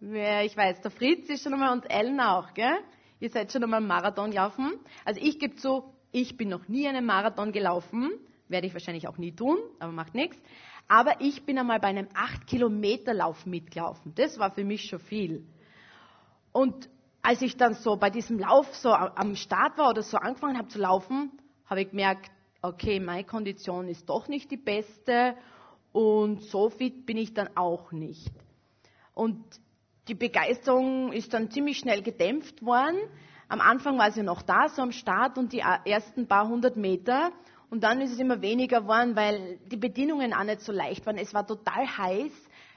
Ich 0.00 0.56
weiß, 0.56 0.80
der 0.80 0.92
Fritz 0.92 1.28
ist 1.28 1.42
schon 1.42 1.54
einmal 1.54 1.72
und 1.72 1.90
Ellen 1.90 2.20
auch, 2.20 2.54
gell? 2.54 2.78
Ihr 3.18 3.30
seid 3.30 3.50
schon 3.50 3.64
einmal 3.64 3.80
Marathon 3.80 4.30
gelaufen. 4.30 4.78
Also 5.04 5.20
ich 5.20 5.40
gebe 5.40 5.56
zu, 5.56 5.92
ich 6.12 6.36
bin 6.36 6.48
noch 6.50 6.68
nie 6.68 6.86
einen 6.86 7.04
Marathon 7.04 7.50
gelaufen. 7.50 8.12
Werde 8.46 8.68
ich 8.68 8.72
wahrscheinlich 8.74 9.08
auch 9.08 9.18
nie 9.18 9.32
tun, 9.32 9.58
aber 9.80 9.90
macht 9.90 10.14
nichts. 10.14 10.40
Aber 10.86 11.20
ich 11.20 11.44
bin 11.44 11.58
einmal 11.58 11.80
bei 11.80 11.88
einem 11.88 12.06
8-Kilometer-Lauf 12.06 13.44
mitgelaufen. 13.44 14.14
Das 14.14 14.38
war 14.38 14.52
für 14.52 14.64
mich 14.64 14.84
schon 14.84 15.00
viel. 15.00 15.44
Und 16.52 16.88
als 17.20 17.42
ich 17.42 17.56
dann 17.56 17.74
so 17.74 17.96
bei 17.96 18.08
diesem 18.08 18.38
Lauf 18.38 18.72
so 18.76 18.92
am 18.92 19.34
Start 19.34 19.78
war 19.78 19.90
oder 19.90 20.02
so 20.02 20.16
angefangen 20.16 20.58
habe 20.58 20.68
zu 20.68 20.78
laufen, 20.78 21.32
habe 21.66 21.82
ich 21.82 21.90
gemerkt, 21.90 22.30
okay, 22.62 23.00
meine 23.00 23.24
Kondition 23.24 23.88
ist 23.88 24.08
doch 24.08 24.28
nicht 24.28 24.48
die 24.52 24.56
beste 24.56 25.34
und 25.90 26.44
so 26.44 26.70
fit 26.70 27.04
bin 27.04 27.16
ich 27.16 27.34
dann 27.34 27.50
auch 27.56 27.90
nicht. 27.90 28.30
Und 29.12 29.44
die 30.08 30.14
Begeisterung 30.14 31.12
ist 31.12 31.32
dann 31.34 31.50
ziemlich 31.50 31.78
schnell 31.78 32.02
gedämpft 32.02 32.64
worden, 32.64 32.98
am 33.50 33.60
Anfang 33.62 33.96
war 33.98 34.10
ja 34.10 34.22
noch 34.22 34.42
da, 34.42 34.68
so 34.68 34.82
am 34.82 34.92
Start 34.92 35.38
und 35.38 35.52
die 35.52 35.60
ersten 35.60 36.26
paar 36.26 36.48
hundert 36.48 36.76
Meter. 36.76 37.32
Und 37.70 37.82
dann 37.82 38.00
ist 38.00 38.12
es 38.12 38.18
immer 38.18 38.42
weniger 38.42 38.82
geworden, 38.82 39.16
weil 39.16 39.58
die 39.70 39.76
Bedingungen 39.76 40.34
auch 40.34 40.44
nicht 40.44 40.60
so 40.60 40.72
leicht 40.72 41.06
waren. 41.06 41.16
Es 41.16 41.32
war 41.32 41.46
total 41.46 41.86
heiß. 41.86 42.32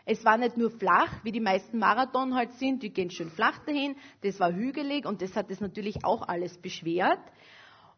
Es 0.05 0.23
war 0.23 0.37
nicht 0.37 0.57
nur 0.57 0.71
flach, 0.71 1.23
wie 1.23 1.31
die 1.31 1.41
meisten 1.41 1.77
Marathon 1.77 2.35
halt 2.35 2.53
sind, 2.53 2.83
die 2.83 2.89
gehen 2.89 3.11
schön 3.11 3.29
flach 3.29 3.59
dahin. 3.65 3.95
Das 4.21 4.39
war 4.39 4.51
hügelig 4.53 5.05
und 5.05 5.21
das 5.21 5.35
hat 5.35 5.51
das 5.51 5.59
natürlich 5.59 6.03
auch 6.05 6.27
alles 6.27 6.57
beschwert. 6.57 7.19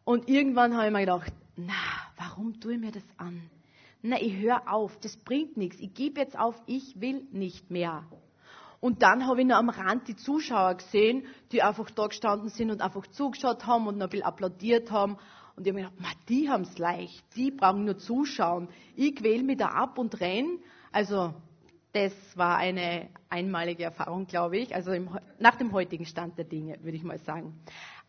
Und 0.04 0.28
irgendwann 0.28 0.76
habe 0.76 0.86
ich 0.86 0.92
mir 0.92 1.00
gedacht, 1.00 1.32
na, 1.56 1.72
warum 2.16 2.60
tue 2.60 2.74
ich 2.74 2.80
mir 2.80 2.92
das 2.92 3.04
an? 3.16 3.48
Na, 4.02 4.20
ich 4.20 4.36
höre 4.36 4.70
auf, 4.70 4.98
das 5.00 5.16
bringt 5.16 5.56
nichts. 5.56 5.78
Ich 5.80 5.94
gebe 5.94 6.20
jetzt 6.20 6.38
auf, 6.38 6.60
ich 6.66 7.00
will 7.00 7.26
nicht 7.30 7.70
mehr. 7.70 8.04
Und 8.84 9.00
dann 9.00 9.26
habe 9.26 9.40
ich 9.40 9.46
noch 9.46 9.56
am 9.56 9.70
Rand 9.70 10.08
die 10.08 10.14
Zuschauer 10.14 10.74
gesehen, 10.74 11.24
die 11.52 11.62
einfach 11.62 11.90
da 11.90 12.06
gestanden 12.06 12.50
sind 12.50 12.70
und 12.70 12.82
einfach 12.82 13.06
zugeschaut 13.06 13.66
haben 13.66 13.86
und 13.86 13.96
noch 13.96 14.08
ein 14.08 14.10
bisschen 14.10 14.26
applaudiert 14.26 14.90
haben. 14.90 15.16
Und 15.56 15.66
ich 15.66 15.72
habe 15.72 15.84
mir 15.84 15.90
gedacht, 15.90 16.18
die 16.28 16.50
haben 16.50 16.64
es 16.64 16.76
leicht, 16.76 17.24
die 17.34 17.50
brauchen 17.50 17.86
nur 17.86 17.96
zuschauen. 17.96 18.68
Ich 18.94 19.16
quäle 19.16 19.42
mich 19.42 19.56
da 19.56 19.68
ab 19.68 19.96
und 19.96 20.20
renn. 20.20 20.58
Also 20.92 21.32
das 21.94 22.12
war 22.34 22.58
eine 22.58 23.08
einmalige 23.30 23.84
Erfahrung, 23.84 24.26
glaube 24.26 24.58
ich. 24.58 24.74
Also 24.74 24.92
im, 24.92 25.08
nach 25.38 25.56
dem 25.56 25.72
heutigen 25.72 26.04
Stand 26.04 26.36
der 26.36 26.44
Dinge, 26.44 26.76
würde 26.82 26.98
ich 26.98 27.04
mal 27.04 27.18
sagen. 27.20 27.58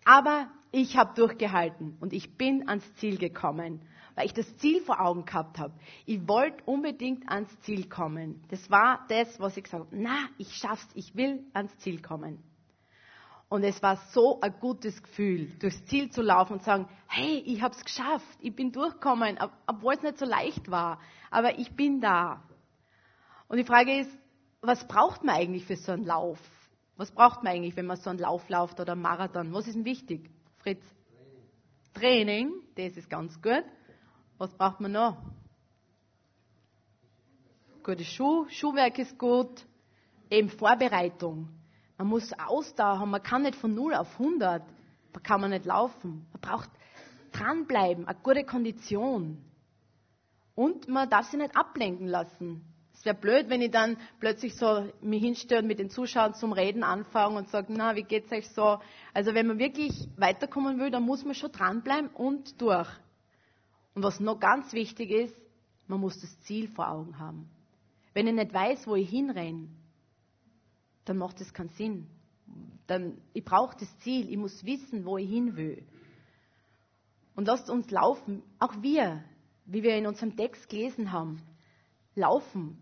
Aber 0.03 0.49
ich 0.73 0.97
habe 0.97 1.15
durchgehalten 1.15 1.95
und 2.01 2.11
ich 2.11 2.35
bin 2.35 2.67
ans 2.67 2.83
Ziel 2.95 3.17
gekommen, 3.17 3.79
weil 4.15 4.25
ich 4.25 4.33
das 4.33 4.57
Ziel 4.57 4.81
vor 4.81 4.99
Augen 5.01 5.25
gehabt 5.25 5.59
habe. 5.59 5.73
Ich 6.05 6.27
wollte 6.27 6.63
unbedingt 6.65 7.29
ans 7.29 7.49
Ziel 7.61 7.87
kommen. 7.89 8.41
Das 8.49 8.69
war 8.71 9.05
das, 9.09 9.39
was 9.39 9.57
ich 9.57 9.63
gesagt 9.63 9.85
habe. 9.85 9.95
Na, 9.95 10.29
ich 10.37 10.55
schaff's, 10.55 10.87
ich 10.95 11.15
will 11.15 11.43
ans 11.53 11.77
Ziel 11.79 12.01
kommen. 12.01 12.41
Und 13.47 13.63
es 13.63 13.81
war 13.83 13.97
so 14.11 14.39
ein 14.41 14.53
gutes 14.59 15.01
Gefühl, 15.03 15.51
durchs 15.59 15.85
Ziel 15.85 16.09
zu 16.09 16.21
laufen 16.21 16.53
und 16.53 16.59
zu 16.59 16.65
sagen, 16.65 16.87
hey, 17.07 17.43
ich 17.45 17.61
habe 17.61 17.75
es 17.75 17.83
geschafft, 17.83 18.37
ich 18.39 18.55
bin 18.55 18.71
durchgekommen, 18.71 19.37
obwohl 19.67 19.93
es 19.93 20.01
nicht 20.01 20.17
so 20.17 20.25
leicht 20.25 20.71
war, 20.71 20.99
aber 21.29 21.59
ich 21.59 21.75
bin 21.75 22.01
da. 22.01 22.43
Und 23.47 23.57
die 23.57 23.63
Frage 23.63 23.99
ist, 23.99 24.11
was 24.61 24.87
braucht 24.87 25.23
man 25.23 25.35
eigentlich 25.35 25.65
für 25.65 25.75
so 25.75 25.91
einen 25.91 26.05
Lauf? 26.05 26.39
Was 26.97 27.11
braucht 27.11 27.43
man 27.43 27.53
eigentlich, 27.53 27.75
wenn 27.75 27.85
man 27.85 27.97
so 27.97 28.09
einen 28.09 28.19
Lauf 28.19 28.49
läuft 28.49 28.79
oder 28.79 28.93
einen 28.93 29.01
Marathon? 29.03 29.53
Was 29.53 29.67
ist 29.67 29.75
denn 29.75 29.85
wichtig, 29.85 30.31
Fritz? 30.57 30.83
Training, 31.93 32.51
das 32.75 32.97
ist 32.97 33.09
ganz 33.09 33.39
gut. 33.41 33.63
Was 34.37 34.51
braucht 34.53 34.79
man 34.79 34.91
noch? 34.91 35.17
Gute 37.83 38.03
Schuh, 38.03 38.47
Schuhwerk 38.49 38.97
ist 38.99 39.17
gut. 39.17 39.65
Eben 40.29 40.49
Vorbereitung. 40.49 41.49
Man 41.97 42.07
muss 42.07 42.33
Ausdauer 42.33 42.99
haben. 42.99 43.11
Man 43.11 43.23
kann 43.23 43.43
nicht 43.43 43.55
von 43.55 43.73
0 43.73 43.93
auf 43.93 44.11
100, 44.19 44.63
da 45.13 45.19
kann 45.19 45.41
man 45.41 45.51
nicht 45.51 45.65
laufen. 45.65 46.25
Man 46.33 46.41
braucht 46.41 46.69
dranbleiben, 47.31 48.07
eine 48.07 48.17
gute 48.21 48.43
Kondition. 48.43 49.43
Und 50.55 50.87
man 50.87 51.09
darf 51.09 51.27
sich 51.29 51.39
nicht 51.39 51.55
ablenken 51.55 52.07
lassen 52.07 52.75
wäre 53.05 53.15
blöd, 53.15 53.49
wenn 53.49 53.61
ich 53.61 53.71
dann 53.71 53.97
plötzlich 54.19 54.55
so 54.55 54.89
mich 55.01 55.21
hinstelle 55.21 55.61
und 55.61 55.67
mit 55.67 55.79
den 55.79 55.89
Zuschauern 55.89 56.33
zum 56.33 56.51
Reden 56.51 56.83
anfange 56.83 57.37
und 57.37 57.49
sage, 57.49 57.67
na, 57.69 57.95
wie 57.95 58.03
geht's 58.03 58.31
euch 58.31 58.49
so? 58.49 58.79
Also 59.13 59.33
wenn 59.33 59.47
man 59.47 59.59
wirklich 59.59 60.09
weiterkommen 60.17 60.79
will, 60.79 60.89
dann 60.89 61.03
muss 61.03 61.23
man 61.23 61.35
schon 61.35 61.51
dranbleiben 61.51 62.09
und 62.09 62.59
durch. 62.59 62.89
Und 63.95 64.03
was 64.03 64.19
noch 64.19 64.39
ganz 64.39 64.71
wichtig 64.73 65.09
ist, 65.09 65.35
man 65.87 65.99
muss 65.99 66.19
das 66.19 66.39
Ziel 66.41 66.67
vor 66.67 66.89
Augen 66.89 67.17
haben. 67.17 67.49
Wenn 68.13 68.27
ich 68.27 68.33
nicht 68.33 68.53
weiß, 68.53 68.87
wo 68.87 68.95
ich 68.95 69.09
hinrenne, 69.09 69.69
dann 71.05 71.17
macht 71.17 71.41
das 71.41 71.53
keinen 71.53 71.69
Sinn. 71.69 72.07
Dann, 72.87 73.17
ich 73.33 73.43
brauche 73.43 73.75
das 73.77 73.97
Ziel, 73.99 74.29
ich 74.29 74.37
muss 74.37 74.63
wissen, 74.63 75.05
wo 75.05 75.17
ich 75.17 75.29
hin 75.29 75.55
will. 75.55 75.83
Und 77.35 77.47
lasst 77.47 77.69
uns 77.69 77.89
laufen, 77.89 78.43
auch 78.59 78.81
wir, 78.81 79.23
wie 79.65 79.83
wir 79.83 79.97
in 79.97 80.07
unserem 80.07 80.35
Text 80.37 80.69
gelesen 80.69 81.11
haben, 81.11 81.41
laufen 82.15 82.77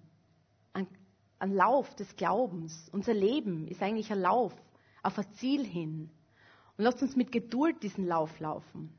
ein 1.44 1.56
Lauf 1.56 1.94
des 1.96 2.16
Glaubens. 2.16 2.90
Unser 2.94 3.14
Leben 3.14 3.68
ist 3.68 3.84
eigentlich 3.84 4.10
ein 4.14 4.22
Lauf 4.22 4.54
auf 5.02 5.20
ein 5.20 5.30
Ziel 5.34 5.66
hin. 5.66 6.10
Und 6.78 6.86
lasst 6.86 7.02
uns 7.02 7.18
mit 7.18 7.34
Geduld 7.34 7.84
diesen 7.84 8.08
Lauf 8.08 8.40
laufen. 8.40 8.94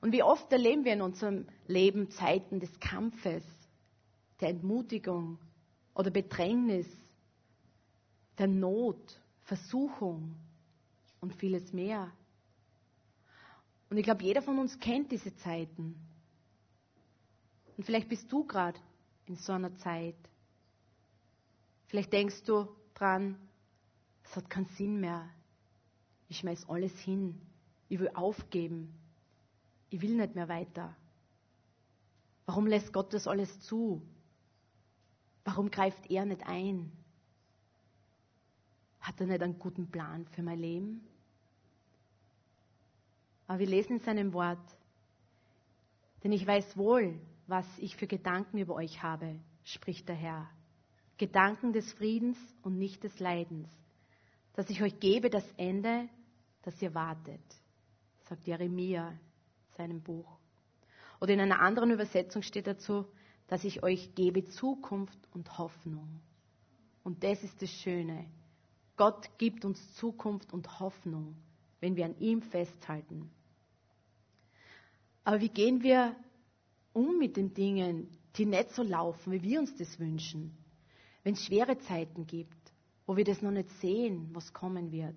Und 0.00 0.12
wie 0.12 0.22
oft 0.22 0.50
erleben 0.52 0.84
wir 0.84 0.92
in 0.92 1.02
unserem 1.02 1.46
Leben 1.66 2.10
Zeiten 2.10 2.60
des 2.60 2.78
Kampfes, 2.80 3.42
der 4.40 4.50
Entmutigung 4.50 5.38
oder 5.94 6.10
Bedrängnis, 6.10 6.86
der 8.38 8.46
Not, 8.46 9.20
Versuchung 9.44 10.34
und 11.20 11.34
vieles 11.34 11.72
mehr. 11.72 12.12
Und 13.88 13.96
ich 13.96 14.04
glaube, 14.04 14.22
jeder 14.22 14.42
von 14.42 14.58
uns 14.58 14.78
kennt 14.78 15.10
diese 15.12 15.34
Zeiten. 15.36 15.94
Und 17.76 17.84
vielleicht 17.84 18.08
bist 18.08 18.30
du 18.30 18.44
gerade 18.44 18.78
in 19.26 19.36
so 19.36 19.52
einer 19.52 19.74
Zeit. 19.76 20.16
Vielleicht 21.86 22.12
denkst 22.12 22.42
du 22.44 22.68
dran, 22.94 23.38
es 24.24 24.34
hat 24.36 24.50
keinen 24.50 24.66
Sinn 24.76 25.00
mehr. 25.00 25.28
Ich 26.28 26.38
schmeiß 26.38 26.68
alles 26.68 26.98
hin. 27.00 27.40
Ich 27.88 28.00
will 28.00 28.10
aufgeben. 28.14 28.92
Ich 29.90 30.00
will 30.00 30.16
nicht 30.16 30.34
mehr 30.34 30.48
weiter. 30.48 30.96
Warum 32.46 32.66
lässt 32.66 32.92
Gott 32.92 33.12
das 33.12 33.26
alles 33.26 33.60
zu? 33.60 34.02
Warum 35.44 35.70
greift 35.70 36.10
er 36.10 36.24
nicht 36.24 36.46
ein? 36.46 36.90
Hat 39.00 39.20
er 39.20 39.26
nicht 39.26 39.42
einen 39.42 39.58
guten 39.58 39.90
Plan 39.90 40.26
für 40.26 40.42
mein 40.42 40.58
Leben? 40.58 41.06
Aber 43.46 43.60
wir 43.60 43.66
lesen 43.66 43.98
in 43.98 44.00
seinem 44.00 44.32
Wort, 44.32 44.76
denn 46.24 46.32
ich 46.32 46.44
weiß 46.44 46.76
wohl, 46.76 47.20
was 47.46 47.66
ich 47.78 47.96
für 47.96 48.08
Gedanken 48.08 48.58
über 48.58 48.74
euch 48.74 49.02
habe, 49.02 49.38
spricht 49.62 50.08
der 50.08 50.16
Herr. 50.16 50.50
Gedanken 51.18 51.72
des 51.72 51.92
Friedens 51.92 52.36
und 52.62 52.76
nicht 52.76 53.04
des 53.04 53.18
Leidens, 53.20 53.68
dass 54.54 54.68
ich 54.68 54.82
euch 54.82 54.98
gebe 54.98 55.30
das 55.30 55.48
Ende, 55.56 56.08
das 56.62 56.80
ihr 56.82 56.92
wartet, 56.94 57.40
sagt 58.28 58.46
Jeremia 58.46 59.16
seinem 59.76 60.02
Buch. 60.02 60.38
Oder 61.20 61.34
in 61.34 61.40
einer 61.40 61.60
anderen 61.60 61.90
Übersetzung 61.90 62.42
steht 62.42 62.66
dazu, 62.66 63.06
dass 63.48 63.64
ich 63.64 63.82
euch 63.82 64.14
gebe 64.14 64.44
Zukunft 64.44 65.18
und 65.32 65.58
Hoffnung. 65.58 66.20
Und 67.04 67.22
das 67.22 67.42
ist 67.42 67.62
das 67.62 67.70
Schöne. 67.70 68.26
Gott 68.96 69.38
gibt 69.38 69.64
uns 69.64 69.94
Zukunft 69.94 70.52
und 70.52 70.80
Hoffnung, 70.80 71.36
wenn 71.80 71.96
wir 71.96 72.06
an 72.06 72.18
ihm 72.18 72.42
festhalten. 72.42 73.30
Aber 75.24 75.40
wie 75.40 75.48
gehen 75.48 75.82
wir 75.82 76.16
um 76.92 77.18
mit 77.18 77.36
den 77.36 77.54
Dingen, 77.54 78.08
die 78.36 78.46
nicht 78.46 78.70
so 78.70 78.82
laufen, 78.82 79.32
wie 79.32 79.42
wir 79.42 79.60
uns 79.60 79.76
das 79.76 79.98
wünschen? 79.98 80.56
wenn 81.26 81.34
es 81.34 81.44
schwere 81.44 81.76
Zeiten 81.78 82.24
gibt, 82.28 82.72
wo 83.04 83.16
wir 83.16 83.24
das 83.24 83.42
noch 83.42 83.50
nicht 83.50 83.68
sehen, 83.80 84.28
was 84.32 84.52
kommen 84.52 84.92
wird. 84.92 85.16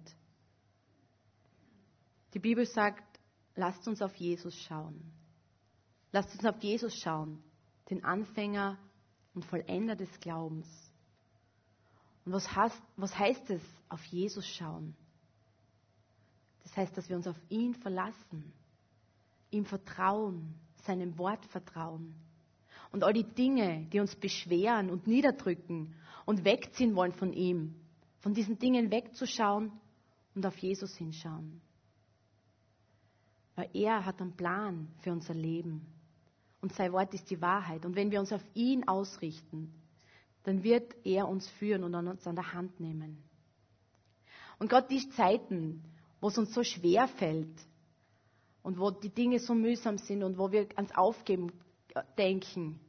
Die 2.33 2.39
Bibel 2.39 2.65
sagt, 2.65 3.03
lasst 3.59 3.87
uns 3.87 4.01
auf 4.01 4.15
Jesus 4.15 4.55
schauen. 4.63 4.99
Lasst 6.11 6.33
uns 6.33 6.45
auf 6.45 6.59
Jesus 6.63 6.95
schauen, 6.95 7.43
den 7.89 8.03
Anfänger 8.03 8.77
und 9.35 9.45
Vollender 9.45 9.95
des 9.95 10.09
Glaubens. 10.21 10.67
Und 12.25 12.33
was 12.33 12.55
heißt, 12.55 12.81
was 12.95 13.17
heißt 13.17 13.49
es, 13.49 13.61
auf 13.89 14.03
Jesus 14.05 14.47
schauen? 14.47 14.95
Das 16.63 16.75
heißt, 16.77 16.97
dass 16.97 17.09
wir 17.09 17.17
uns 17.17 17.27
auf 17.27 17.39
ihn 17.49 17.75
verlassen, 17.75 18.53
ihm 19.51 19.65
vertrauen, 19.65 20.55
seinem 20.85 21.17
Wort 21.17 21.45
vertrauen 21.47 22.15
und 22.91 23.03
all 23.03 23.13
die 23.13 23.23
Dinge, 23.23 23.85
die 23.91 23.99
uns 23.99 24.15
beschweren 24.15 24.89
und 24.89 25.05
niederdrücken 25.05 25.95
und 26.25 26.45
wegziehen 26.45 26.95
wollen 26.95 27.13
von 27.13 27.33
ihm, 27.33 27.75
von 28.19 28.33
diesen 28.33 28.57
Dingen 28.57 28.89
wegzuschauen 28.89 29.71
und 30.33 30.45
auf 30.45 30.57
Jesus 30.57 30.95
hinschauen. 30.95 31.61
Weil 33.59 33.71
er 33.73 34.05
hat 34.05 34.21
einen 34.21 34.37
Plan 34.37 34.87
für 35.01 35.11
unser 35.11 35.33
Leben 35.33 35.85
und 36.61 36.71
sein 36.71 36.93
Wort 36.93 37.13
ist 37.13 37.29
die 37.29 37.41
Wahrheit. 37.41 37.85
Und 37.85 37.93
wenn 37.93 38.09
wir 38.09 38.21
uns 38.21 38.31
auf 38.31 38.41
ihn 38.53 38.87
ausrichten, 38.87 39.73
dann 40.43 40.63
wird 40.63 40.95
er 41.03 41.27
uns 41.27 41.45
führen 41.49 41.83
und 41.83 41.93
uns 41.93 42.25
an 42.25 42.37
der 42.37 42.53
Hand 42.53 42.79
nehmen. 42.79 43.21
Und 44.59 44.69
gerade 44.69 44.87
die 44.87 45.09
Zeiten, 45.09 45.83
wo 46.21 46.29
es 46.29 46.37
uns 46.37 46.53
so 46.53 46.63
schwer 46.63 47.09
fällt 47.09 47.53
und 48.63 48.79
wo 48.79 48.91
die 48.91 49.09
Dinge 49.09 49.39
so 49.39 49.53
mühsam 49.53 49.97
sind 49.97 50.23
und 50.23 50.37
wo 50.37 50.53
wir 50.53 50.69
ans 50.77 50.95
Aufgeben 50.95 51.51
denken, 52.17 52.79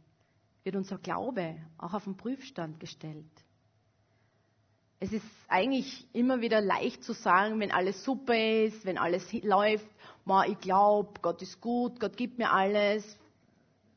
wird 0.63 0.77
unser 0.77 0.99
Glaube 0.99 1.57
auch 1.79 1.95
auf 1.95 2.05
den 2.05 2.17
Prüfstand 2.17 2.79
gestellt. 2.79 3.27
Es 5.03 5.13
ist 5.13 5.27
eigentlich 5.49 6.07
immer 6.13 6.43
wieder 6.43 6.61
leicht 6.61 7.03
zu 7.03 7.15
sagen, 7.15 7.59
wenn 7.59 7.73
alles 7.73 8.05
super 8.05 8.37
ist, 8.37 8.85
wenn 8.85 8.99
alles 8.99 9.33
läuft, 9.33 9.89
ich 10.47 10.59
glaube, 10.61 11.21
Gott 11.23 11.43
ist 11.43 11.61
gut, 11.61 11.99
Gott 11.99 12.17
gibt 12.17 12.39
mir 12.39 12.51
alles. 12.51 13.19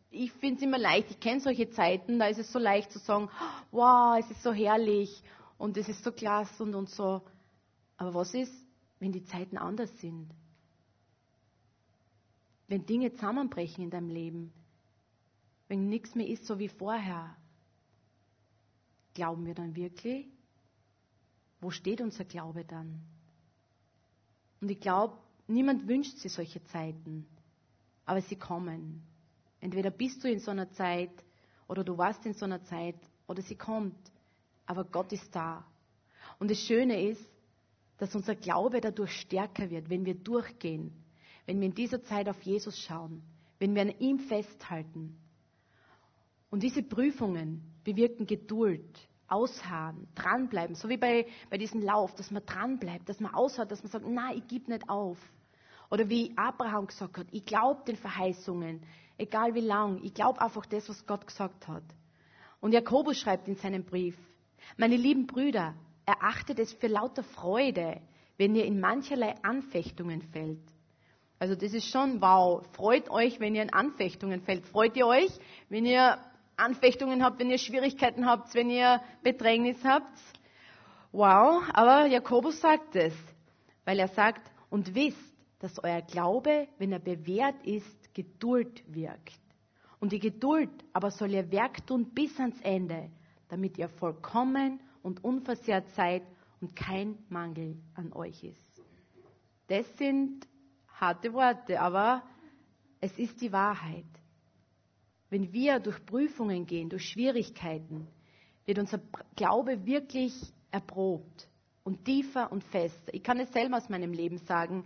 Ich 0.10 0.32
finde 0.32 0.58
es 0.58 0.62
immer 0.64 0.78
leicht, 0.78 1.12
ich 1.12 1.20
kenne 1.20 1.40
solche 1.40 1.70
Zeiten, 1.70 2.20
da 2.20 2.28
ist 2.28 2.40
es 2.40 2.52
so 2.52 2.60
leicht 2.60 2.92
zu 2.92 3.00
sagen, 3.00 3.30
wow, 3.72 4.18
es 4.20 4.30
ist 4.30 4.44
so 4.44 4.54
herrlich 4.54 5.24
und 5.58 5.78
es 5.78 5.90
ist 5.90 6.04
so 6.04 6.12
klasse 6.12 6.64
und, 6.64 6.76
und 6.76 6.90
so. 6.90 7.22
Aber 7.98 8.14
was 8.14 8.34
ist, 8.34 8.54
wenn 9.00 9.12
die 9.12 9.24
Zeiten 9.26 9.58
anders 9.58 9.92
sind. 10.00 10.30
Wenn 12.68 12.86
Dinge 12.86 13.14
zusammenbrechen 13.14 13.84
in 13.84 13.90
deinem 13.90 14.10
Leben. 14.10 14.54
Wenn 15.68 15.90
nichts 15.90 16.16
mehr 16.16 16.28
ist 16.28 16.46
so 16.46 16.60
wie 16.60 16.70
vorher. 16.70 17.36
Glauben 19.14 19.46
wir 19.46 19.56
dann 19.56 19.76
wirklich? 19.76 20.28
Wo 21.60 21.70
steht 21.70 22.02
unser 22.02 22.26
Glaube 22.26 22.66
dann? 22.66 23.02
Und 24.62 24.70
ich 24.70 24.80
glaube, 24.80 25.18
niemand 25.48 25.88
wünscht 25.88 26.18
sich 26.18 26.32
solche 26.32 26.64
Zeiten, 26.66 27.26
aber 28.06 28.22
sie 28.22 28.36
kommen. 28.36 29.04
Entweder 29.60 29.92
bist 29.92 30.24
du 30.24 30.30
in 30.30 30.40
so 30.40 30.52
einer 30.52 30.70
Zeit 30.72 31.12
oder 31.68 31.84
du 31.84 31.98
warst 31.98 32.26
in 32.26 32.34
so 32.34 32.46
einer 32.46 32.64
Zeit 32.64 32.98
oder 33.28 33.42
sie 33.42 33.56
kommt, 33.56 33.96
aber 34.66 34.84
Gott 34.84 35.12
ist 35.12 35.34
da. 35.36 35.66
Und 36.40 36.52
das 36.52 36.60
Schöne 36.60 37.10
ist, 37.10 37.26
dass 37.98 38.16
unser 38.16 38.36
Glaube 38.36 38.82
dadurch 38.82 39.12
stärker 39.22 39.70
wird, 39.70 39.90
wenn 39.90 40.06
wir 40.06 40.16
durchgehen, 40.16 40.92
wenn 41.46 41.60
wir 41.60 41.68
in 41.68 41.76
dieser 41.76 42.04
Zeit 42.04 42.28
auf 42.28 42.42
Jesus 42.42 42.78
schauen, 42.80 43.22
wenn 43.60 43.76
wir 43.76 43.84
an 43.84 43.94
ihm 44.00 44.20
festhalten. 44.20 45.18
Und 46.50 46.64
diese 46.64 46.84
Prüfungen 46.84 47.62
bewirken 47.84 48.28
Geduld, 48.28 48.86
Ausharren, 49.28 50.08
dranbleiben, 50.16 50.76
so 50.76 50.90
wie 50.90 50.98
bei, 50.98 51.26
bei 51.50 51.58
diesem 51.58 51.82
Lauf, 51.82 52.14
dass 52.16 52.30
man 52.30 52.46
dranbleibt, 52.46 53.08
dass 53.10 53.20
man 53.20 53.34
aushört, 53.34 53.72
dass 53.72 53.82
man 53.82 53.92
sagt, 53.92 54.06
nein, 54.06 54.38
ich 54.38 54.48
gebe 54.48 54.70
nicht 54.70 54.88
auf. 54.90 55.18
Oder 55.94 56.10
wie 56.10 56.34
Abraham 56.36 56.88
gesagt 56.88 57.20
hat, 57.20 57.28
ich 57.30 57.46
glaube 57.46 57.84
den 57.86 57.98
Verheißungen, 57.98 58.82
egal 59.20 59.54
wie 59.54 59.62
lang, 59.62 60.00
ich 60.02 60.16
glaube 60.16 60.42
einfach 60.42 60.66
das, 60.66 60.90
was 60.90 61.06
Gott 61.06 61.28
gesagt 61.28 61.68
hat. 61.68 61.84
Und 62.62 62.72
Jakobus 62.72 63.20
schreibt 63.20 63.48
in 63.48 63.58
seinem 63.58 63.84
Brief, 63.84 64.18
meine 64.76 64.96
lieben 64.96 65.28
Brüder, 65.28 65.76
erachtet 66.08 66.58
es 66.58 66.74
für 66.74 66.88
lauter 66.88 67.22
Freude, 67.22 68.02
wenn 68.38 68.56
ihr 68.56 68.66
in 68.66 68.80
mancherlei 68.80 69.36
Anfechtungen 69.44 70.24
fällt. 70.24 70.64
Also 71.38 71.54
das 71.54 71.74
ist 71.74 71.86
schon 71.86 72.20
wow. 72.24 72.66
Freut 72.72 73.12
euch, 73.12 73.40
wenn 73.40 73.54
ihr 73.54 73.62
in 73.62 73.72
Anfechtungen 73.72 74.42
fällt. 74.42 74.66
Freut 74.66 74.98
ihr 74.98 75.06
euch, 75.06 75.30
wenn 75.70 75.86
ihr 75.86 76.18
Anfechtungen 76.58 77.24
habt, 77.24 77.38
wenn 77.38 77.52
ihr 77.52 77.60
Schwierigkeiten 77.60 78.26
habt, 78.26 78.56
wenn 78.56 78.72
ihr 78.72 79.00
Bedrängnis 79.22 79.78
habt? 79.84 80.18
Wow, 81.12 81.62
aber 81.72 82.08
Jakobus 82.08 82.60
sagt 82.62 82.96
es, 82.96 83.14
weil 83.86 84.00
er 84.00 84.08
sagt, 84.08 84.50
und 84.72 84.96
wisst, 84.96 85.33
dass 85.64 85.82
euer 85.82 86.02
Glaube, 86.02 86.68
wenn 86.78 86.92
er 86.92 87.00
bewährt 87.00 87.66
ist, 87.66 88.14
Geduld 88.14 88.84
wirkt. 88.94 89.40
Und 90.02 90.12
die 90.12 90.20
Geduld 90.20 90.70
aber 90.92 91.10
soll 91.10 91.32
ihr 91.32 91.50
Werk 91.54 91.88
tun 91.88 92.12
bis 92.14 92.38
ans 92.38 92.60
Ende, 92.64 93.10
damit 93.48 93.78
ihr 93.78 93.88
vollkommen 93.88 94.82
und 95.04 95.24
unversehrt 95.24 95.88
seid 95.92 96.24
und 96.60 96.76
kein 96.76 97.18
Mangel 97.30 97.78
an 97.94 98.12
euch 98.12 98.44
ist. 98.44 98.84
Das 99.68 99.86
sind 99.98 100.46
harte 101.00 101.32
Worte, 101.32 101.80
aber 101.80 102.24
es 103.00 103.18
ist 103.18 103.40
die 103.40 103.54
Wahrheit. 103.54 104.04
Wenn 105.30 105.54
wir 105.54 105.80
durch 105.80 106.06
Prüfungen 106.06 106.66
gehen, 106.66 106.90
durch 106.90 107.06
Schwierigkeiten, 107.06 108.10
wird 108.66 108.80
unser 108.80 109.00
Glaube 109.38 109.86
wirklich 109.86 110.34
erprobt 110.72 111.48
und 111.84 112.06
tiefer 112.06 112.52
und 112.52 112.64
fester. 112.66 113.14
Ich 113.14 113.24
kann 113.24 113.40
es 113.40 113.52
selber 113.52 113.78
aus 113.78 113.90
meinem 113.90 114.12
Leben 114.12 114.40
sagen. 114.40 114.86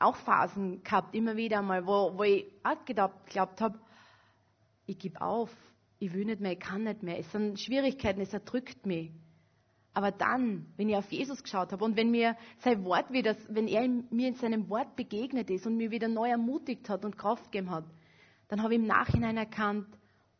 Auch 0.00 0.16
Phasen 0.16 0.82
gehabt, 0.82 1.14
immer 1.14 1.36
wieder 1.36 1.62
mal, 1.62 1.86
wo, 1.86 2.16
wo 2.16 2.22
ich 2.22 2.46
auch 2.62 2.84
geglaubt 2.84 3.60
habe, 3.60 3.78
ich 4.86 4.98
gebe 4.98 5.20
auf, 5.20 5.50
ich 5.98 6.12
will 6.12 6.24
nicht 6.24 6.40
mehr, 6.40 6.52
ich 6.52 6.60
kann 6.60 6.84
nicht 6.84 7.02
mehr. 7.02 7.18
Es 7.18 7.30
sind 7.32 7.58
Schwierigkeiten, 7.60 8.20
es 8.20 8.32
erdrückt 8.32 8.86
mich. 8.86 9.10
Aber 9.94 10.12
dann, 10.12 10.66
wenn 10.76 10.88
ich 10.88 10.96
auf 10.96 11.10
Jesus 11.10 11.42
geschaut 11.42 11.72
habe 11.72 11.84
und 11.84 11.96
wenn 11.96 12.10
mir 12.10 12.36
sein 12.58 12.84
Wort 12.84 13.10
wieder, 13.10 13.36
wenn 13.48 13.66
er 13.66 13.88
mir 13.88 14.28
in 14.28 14.34
seinem 14.34 14.68
Wort 14.68 14.94
begegnet 14.94 15.50
ist 15.50 15.66
und 15.66 15.76
mir 15.76 15.90
wieder 15.90 16.08
neu 16.08 16.28
ermutigt 16.28 16.88
hat 16.88 17.04
und 17.04 17.18
Kraft 17.18 17.50
gegeben 17.50 17.70
hat, 17.70 17.84
dann 18.46 18.62
habe 18.62 18.74
ich 18.74 18.80
im 18.80 18.86
Nachhinein 18.86 19.36
erkannt, 19.36 19.88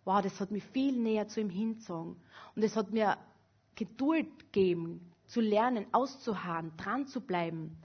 wow, 0.04 0.22
das 0.22 0.38
hat 0.40 0.50
mich 0.50 0.64
viel 0.64 0.96
näher 0.96 1.28
zu 1.28 1.40
ihm 1.40 1.50
hingezogen. 1.50 2.16
Und 2.54 2.62
es 2.62 2.76
hat 2.76 2.92
mir 2.92 3.18
Geduld 3.74 4.28
gegeben, 4.38 5.12
zu 5.26 5.40
lernen, 5.40 5.86
auszuharren, 5.92 6.72
dran 6.76 7.06
zu 7.06 7.20
bleiben, 7.20 7.76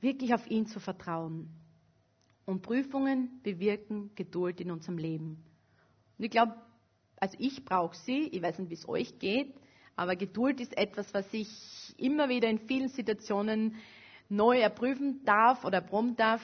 wirklich 0.00 0.34
auf 0.34 0.48
ihn 0.50 0.66
zu 0.66 0.80
vertrauen. 0.80 1.48
Und 2.44 2.62
Prüfungen 2.62 3.40
bewirken 3.42 4.10
Geduld 4.14 4.60
in 4.60 4.70
unserem 4.70 4.98
Leben. 4.98 5.44
Und 6.16 6.24
ich 6.24 6.30
glaube, 6.30 6.54
also 7.16 7.36
ich 7.38 7.64
brauche 7.64 7.96
sie, 7.96 8.28
ich 8.28 8.40
weiß 8.40 8.58
nicht, 8.58 8.70
wie 8.70 8.74
es 8.74 8.88
euch 8.88 9.18
geht, 9.18 9.54
aber 9.96 10.16
Geduld 10.16 10.60
ist 10.60 10.76
etwas, 10.78 11.12
was 11.12 11.26
ich 11.32 11.48
immer 11.98 12.28
wieder 12.28 12.48
in 12.48 12.60
vielen 12.60 12.88
Situationen 12.88 13.74
neu 14.28 14.60
erprüfen 14.60 15.24
darf 15.24 15.64
oder 15.64 15.78
erproben 15.78 16.16
darf. 16.16 16.40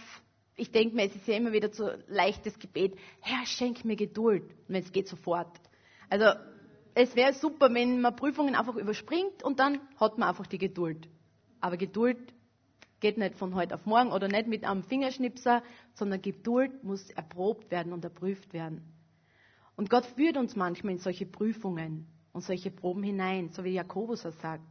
Ich 0.57 0.73
denke 0.73 0.97
mir, 0.97 1.05
es 1.05 1.14
ist 1.14 1.27
ja 1.27 1.37
immer 1.37 1.53
wieder 1.53 1.73
so 1.73 1.88
leichtes 2.09 2.59
Gebet, 2.59 2.97
Herr, 3.21 3.47
schenk 3.47 3.85
mir 3.85 3.97
Geduld. 3.97 4.43
Wenn 4.67 4.83
es 4.83 4.93
geht, 4.93 5.09
sofort. 5.09 5.61
Also 6.11 6.27
es 6.95 7.14
wäre 7.17 7.33
super, 7.33 7.73
wenn 7.73 8.01
man 8.01 8.17
Prüfungen 8.17 8.55
einfach 8.55 8.77
überspringt 8.77 9.43
und 9.43 9.59
dann 9.59 9.81
hat 9.97 10.19
man 10.19 10.29
einfach 10.29 10.47
die 10.47 10.59
Geduld. 10.59 11.09
Aber 11.61 11.77
Geduld 11.77 12.34
geht 13.01 13.19
nicht 13.19 13.37
von 13.37 13.55
heute 13.55 13.75
auf 13.75 13.87
morgen 13.87 14.13
oder 14.13 14.29
nicht 14.29 14.47
mit 14.47 14.65
einem 14.65 14.83
Fingerschnipser, 14.83 15.63
sondern 15.95 16.23
Geduld 16.23 16.85
muss 16.85 17.11
erprobt 17.11 17.71
werden 17.71 17.93
und 17.93 18.05
erprüft 18.05 18.53
werden. 18.53 18.83
Und 19.77 19.91
Gott 19.91 20.07
führt 20.07 20.37
uns 20.37 20.57
manchmal 20.57 20.95
in 20.95 20.99
solche 20.99 21.27
Prüfungen 21.27 22.07
und 22.33 22.43
solche 22.43 22.71
Proben 22.71 23.03
hinein, 23.03 23.51
so 23.51 23.65
wie 23.65 23.73
Jakobus 23.75 24.25
es 24.25 24.41
sagt. 24.41 24.63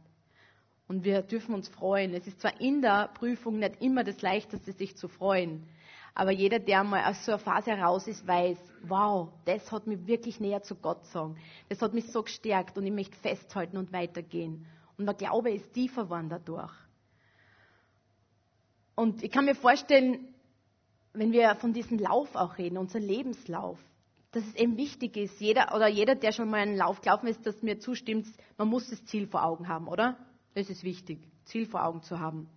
Und 0.88 1.04
wir 1.04 1.22
dürfen 1.22 1.54
uns 1.54 1.68
freuen. 1.68 2.12
Es 2.14 2.26
ist 2.26 2.40
zwar 2.40 2.60
in 2.60 2.82
der 2.82 3.08
Prüfung 3.14 3.58
nicht 3.58 3.80
immer 3.80 4.04
das 4.04 4.20
Leichteste, 4.20 4.72
sich 4.72 4.96
zu 4.96 5.08
freuen, 5.08 5.66
aber 6.14 6.30
jeder, 6.30 6.60
der 6.60 6.84
mal 6.84 7.10
aus 7.10 7.24
so 7.24 7.32
einer 7.32 7.40
Phase 7.40 7.72
heraus 7.72 8.06
ist, 8.06 8.24
weiß, 8.26 8.56
wow, 8.82 9.30
das 9.46 9.72
hat 9.72 9.88
mich 9.88 10.06
wirklich 10.06 10.38
näher 10.38 10.62
zu 10.62 10.76
Gott 10.76 11.02
gezogen. 11.02 11.36
Das 11.68 11.82
hat 11.82 11.92
mich 11.92 12.06
so 12.12 12.22
gestärkt 12.22 12.78
und 12.78 12.86
ich 12.86 12.92
möchte 12.92 13.16
festhalten 13.16 13.76
und 13.76 13.92
weitergehen. 13.92 14.64
Und 14.96 15.06
der 15.06 15.14
Glaube 15.14 15.50
ist 15.50 15.72
tiefer 15.72 16.04
geworden 16.04 16.28
dadurch. 16.28 16.72
Und 18.96 19.22
ich 19.22 19.30
kann 19.30 19.44
mir 19.44 19.54
vorstellen, 19.54 20.34
wenn 21.12 21.32
wir 21.32 21.54
von 21.56 21.72
diesem 21.72 21.98
Lauf 21.98 22.34
auch 22.34 22.58
reden, 22.58 22.78
unser 22.78 23.00
Lebenslauf, 23.00 23.78
dass 24.32 24.44
es 24.44 24.54
eben 24.56 24.76
wichtig 24.76 25.16
ist, 25.16 25.40
jeder 25.40 25.74
oder 25.74 25.88
jeder, 25.88 26.16
der 26.16 26.32
schon 26.32 26.50
mal 26.50 26.60
einen 26.60 26.76
Lauf 26.76 27.00
gelaufen 27.00 27.28
ist, 27.28 27.46
dass 27.46 27.62
mir 27.62 27.78
zustimmt, 27.78 28.26
man 28.58 28.68
muss 28.68 28.90
das 28.90 29.04
Ziel 29.04 29.28
vor 29.28 29.44
Augen 29.44 29.68
haben, 29.68 29.86
oder? 29.86 30.16
Das 30.54 30.70
ist 30.70 30.82
wichtig, 30.82 31.20
Ziel 31.44 31.66
vor 31.66 31.84
Augen 31.84 32.02
zu 32.02 32.18
haben. 32.18 32.48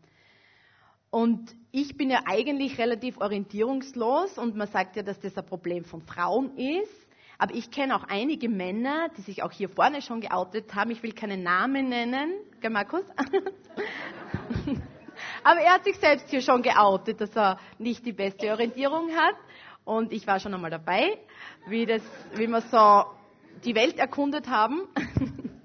Und 1.10 1.56
ich 1.72 1.96
bin 1.96 2.10
ja 2.10 2.22
eigentlich 2.26 2.78
relativ 2.78 3.18
orientierungslos 3.20 4.38
und 4.38 4.56
man 4.56 4.68
sagt 4.68 4.96
ja, 4.96 5.04
dass 5.04 5.20
das 5.20 5.38
ein 5.38 5.46
Problem 5.46 5.86
von 5.86 6.02
Frauen 6.02 6.58
ist. 6.58 7.08
Aber 7.38 7.54
ich 7.54 7.70
kenne 7.70 7.96
auch 7.96 8.04
einige 8.04 8.50
Männer, 8.50 9.10
die 9.16 9.22
sich 9.22 9.44
auch 9.44 9.52
hier 9.52 9.70
vorne 9.70 10.02
schon 10.02 10.22
geoutet 10.22 10.74
haben. 10.74 10.90
Ich 10.92 11.04
will 11.04 11.14
keinen 11.14 11.44
Namen 11.44 11.90
nennen. 11.90 12.34
Gell, 12.60 12.72
Markus? 12.72 13.04
Aber 15.48 15.62
er 15.62 15.76
hat 15.76 15.86
sich 15.86 15.96
selbst 15.96 16.30
hier 16.30 16.42
schon 16.42 16.62
geoutet, 16.62 17.22
dass 17.22 17.34
er 17.34 17.58
nicht 17.80 18.06
die 18.06 18.12
beste 18.12 18.52
Orientierung 18.52 19.16
hat. 19.16 19.36
Und 19.86 20.12
ich 20.12 20.28
war 20.28 20.42
schon 20.42 20.54
einmal 20.54 20.72
dabei, 20.72 21.18
wie, 21.70 21.86
das, 21.86 22.02
wie 22.36 22.48
wir 22.48 22.60
so 22.64 23.06
die 23.64 23.74
Welt 23.74 23.98
erkundet 23.98 24.50
haben. 24.50 24.82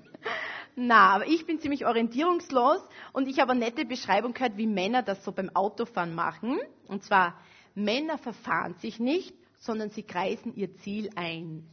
Na, 0.76 1.08
aber 1.08 1.26
ich 1.26 1.46
bin 1.46 1.58
ziemlich 1.58 1.84
orientierungslos 1.84 2.80
und 3.12 3.26
ich 3.26 3.40
habe 3.40 3.50
eine 3.50 3.58
nette 3.64 3.84
Beschreibung 3.84 4.34
gehört, 4.34 4.56
wie 4.56 4.68
Männer 4.68 5.02
das 5.02 5.24
so 5.24 5.32
beim 5.32 5.50
Autofahren 5.52 6.14
machen. 6.14 6.60
Und 6.86 7.02
zwar, 7.02 7.34
Männer 7.74 8.18
verfahren 8.18 8.76
sich 8.76 9.00
nicht, 9.00 9.34
sondern 9.58 9.90
sie 9.90 10.04
kreisen 10.04 10.54
ihr 10.54 10.76
Ziel 10.76 11.10
ein. 11.16 11.66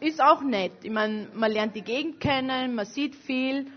Ist 0.00 0.20
auch 0.20 0.42
nett. 0.42 0.72
Ich 0.82 0.90
meine, 0.90 1.28
man 1.34 1.52
lernt 1.52 1.76
die 1.76 1.82
Gegend 1.82 2.18
kennen, 2.18 2.74
man 2.74 2.86
sieht 2.86 3.14
viel 3.14 3.70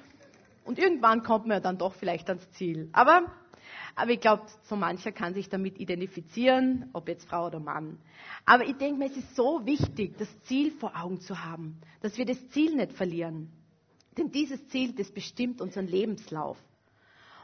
und 0.63 0.80
irgendwann 0.80 1.24
kommt 1.24 1.48
man 1.48 1.58
ja 1.58 1.60
dann 1.60 1.78
doch 1.78 1.93
vielleicht 1.93 2.30
ans 2.30 2.50
Ziel. 2.52 2.89
Aber 2.91 3.32
aber 3.95 4.12
ich 4.12 4.22
glaube, 4.22 4.43
so 4.63 4.76
mancher 4.76 5.12
kann 5.12 5.34
sich 5.34 5.50
damit 5.50 5.78
identifizieren, 5.80 6.89
ob 6.93 7.08
jetzt 7.10 7.28
Frau 7.28 7.48
oder 7.48 7.60
Mann. 7.60 8.00
Aber 8.45 8.65
ich 8.65 8.78
denke 8.78 8.98
mir, 8.98 9.08
es 9.08 9.17
ist 9.17 9.36
so 9.36 9.65
wichtig, 9.65 10.17
das 10.17 10.30
Ziel 10.43 10.72
vor 10.72 10.93
Augen 10.95 11.19
zu 11.19 11.43
haben, 11.43 11.82
dass 12.02 12.17
wir 12.17 12.26
das 12.26 12.50
Ziel 12.50 12.76
nicht 12.76 12.93
verlieren. 12.93 13.52
Denn 14.17 14.32
dieses 14.32 14.65
Ziel, 14.69 14.93
das 14.93 15.12
bestimmt 15.12 15.62
unseren 15.62 15.88
Lebenslauf. 15.88 16.58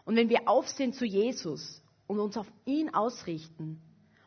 Und 0.05 0.15
wenn 0.15 0.29
wir 0.29 0.47
aufsehen 0.47 0.93
zu 0.93 1.05
Jesus 1.05 1.83
und 2.07 2.19
uns 2.19 2.37
auf 2.37 2.47
ihn 2.65 2.93
ausrichten 2.93 3.81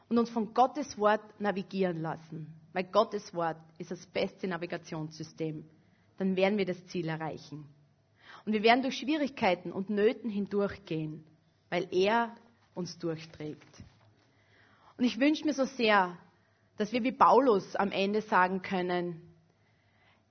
und 0.09 0.19
uns 0.19 0.31
von 0.31 0.53
Gottes 0.55 0.99
Wort 0.99 1.23
navigieren 1.41 2.03
lassen, 2.03 2.53
weil 2.73 2.85
Gottes 2.85 3.33
Wort 3.35 3.59
ist 3.79 3.91
das 3.91 4.05
beste 4.07 4.49
Navigationssystem, 4.49 5.65
dann 6.19 6.37
werden 6.37 6.59
wir 6.59 6.67
das 6.67 6.85
Ziel 6.87 7.09
erreichen. 7.09 7.65
Und 8.49 8.55
wir 8.55 8.63
werden 8.63 8.81
durch 8.81 8.97
Schwierigkeiten 8.97 9.71
und 9.73 9.91
Nöten 9.91 10.31
hindurchgehen 10.31 11.23
weil 11.71 11.89
er 11.91 12.35
uns 12.75 12.99
durchträgt. 12.99 13.85
Und 14.97 15.05
ich 15.05 15.21
wünsche 15.21 15.45
mir 15.45 15.53
so 15.53 15.65
sehr, 15.65 16.17
dass 16.77 16.93
wir 16.93 17.03
wie 17.03 17.13
Paulus 17.13 17.77
am 17.77 17.91
Ende 17.91 18.23
sagen 18.23 18.63
können, 18.63 19.21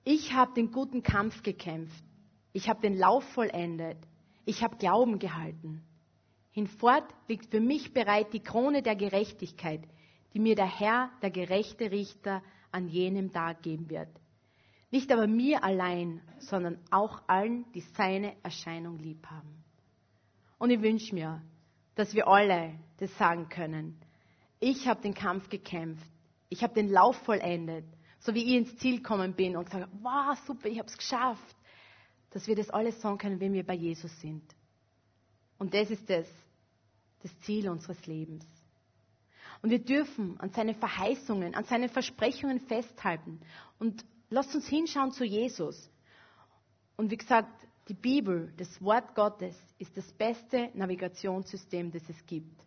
ich 0.04 0.32
habe 0.32 0.54
den 0.54 0.72
guten 0.72 1.02
Kampf 1.02 1.42
gekämpft, 1.42 2.02
ich 2.52 2.68
habe 2.68 2.80
den 2.80 2.96
Lauf 2.96 3.24
vollendet, 3.34 3.98
ich 4.46 4.62
habe 4.62 4.76
Glauben 4.78 5.18
gehalten. 5.18 5.82
Hinfort 6.50 7.04
liegt 7.28 7.50
für 7.50 7.60
mich 7.60 7.92
bereit 7.92 8.32
die 8.32 8.40
Krone 8.40 8.82
der 8.82 8.96
Gerechtigkeit, 8.96 9.82
die 10.32 10.40
mir 10.40 10.56
der 10.56 10.66
Herr, 10.66 11.10
der 11.22 11.30
gerechte 11.30 11.90
Richter, 11.90 12.42
an 12.72 12.88
jenem 12.88 13.30
Tag 13.32 13.62
geben 13.62 13.88
wird. 13.90 14.08
Nicht 14.90 15.12
aber 15.12 15.26
mir 15.26 15.62
allein, 15.62 16.22
sondern 16.38 16.78
auch 16.90 17.22
allen, 17.26 17.70
die 17.72 17.82
seine 17.96 18.34
Erscheinung 18.42 18.98
lieb 18.98 19.26
haben. 19.26 19.64
Und 20.58 20.70
ich 20.70 20.80
wünsche 20.80 21.14
mir, 21.14 21.42
dass 21.94 22.14
wir 22.14 22.26
alle 22.26 22.78
das 22.98 23.16
sagen 23.18 23.48
können. 23.48 24.00
Ich 24.60 24.88
habe 24.88 25.00
den 25.02 25.14
Kampf 25.14 25.48
gekämpft. 25.48 26.10
Ich 26.48 26.62
habe 26.62 26.74
den 26.74 26.88
Lauf 26.88 27.16
vollendet. 27.18 27.84
So 28.20 28.34
wie 28.34 28.42
ich 28.44 28.54
ins 28.54 28.76
Ziel 28.78 28.96
gekommen 28.96 29.34
bin 29.34 29.56
und 29.56 29.68
sage, 29.70 29.88
wow, 30.00 30.36
super, 30.46 30.68
ich 30.68 30.78
habe 30.78 30.88
es 30.88 30.96
geschafft. 30.96 31.56
Dass 32.30 32.46
wir 32.46 32.56
das 32.56 32.70
alles 32.70 33.00
sagen 33.00 33.18
können, 33.18 33.40
wenn 33.40 33.52
wir 33.52 33.64
bei 33.64 33.74
Jesus 33.74 34.18
sind. 34.20 34.42
Und 35.58 35.74
das 35.74 35.90
ist 35.90 36.08
das, 36.08 36.26
das 37.22 37.38
Ziel 37.40 37.68
unseres 37.68 38.06
Lebens. 38.06 38.46
Und 39.60 39.70
wir 39.70 39.80
dürfen 39.80 40.38
an 40.40 40.50
seine 40.50 40.74
Verheißungen, 40.74 41.54
an 41.54 41.64
seine 41.64 41.88
Versprechungen 41.88 42.60
festhalten. 42.60 43.40
Und 43.78 44.04
lasst 44.30 44.54
uns 44.54 44.66
hinschauen 44.68 45.12
zu 45.12 45.24
Jesus. 45.24 45.90
Und 46.96 47.10
wie 47.10 47.16
gesagt, 47.16 47.50
die 47.88 47.94
Bibel, 47.94 48.52
das 48.56 48.82
Wort 48.82 49.14
Gottes, 49.14 49.56
ist 49.78 49.96
das 49.96 50.10
beste 50.12 50.70
Navigationssystem, 50.74 51.90
das 51.90 52.02
es 52.08 52.26
gibt. 52.26 52.60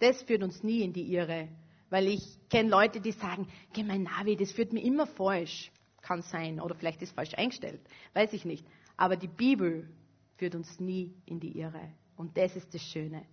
Das 0.00 0.22
führt 0.22 0.42
uns 0.42 0.62
nie 0.62 0.82
in 0.82 0.92
die 0.92 1.12
Irre. 1.14 1.48
Weil 1.88 2.08
ich 2.08 2.38
kenne 2.50 2.68
Leute, 2.68 3.00
die 3.00 3.12
sagen, 3.12 3.48
geh 3.72 3.84
mein 3.84 4.02
Navi, 4.02 4.36
das 4.36 4.52
führt 4.52 4.72
mir 4.72 4.82
immer 4.82 5.06
falsch. 5.06 5.70
Kann 6.02 6.22
sein. 6.22 6.60
Oder 6.60 6.74
vielleicht 6.74 7.00
ist 7.00 7.10
es 7.10 7.14
falsch 7.14 7.34
eingestellt. 7.34 7.80
Weiß 8.12 8.32
ich 8.32 8.44
nicht. 8.44 8.66
Aber 8.96 9.16
die 9.16 9.28
Bibel 9.28 9.88
führt 10.36 10.54
uns 10.54 10.80
nie 10.80 11.14
in 11.24 11.40
die 11.40 11.58
Irre. 11.58 11.92
Und 12.16 12.36
das 12.36 12.54
ist 12.56 12.74
das 12.74 12.82
Schöne. 12.82 13.24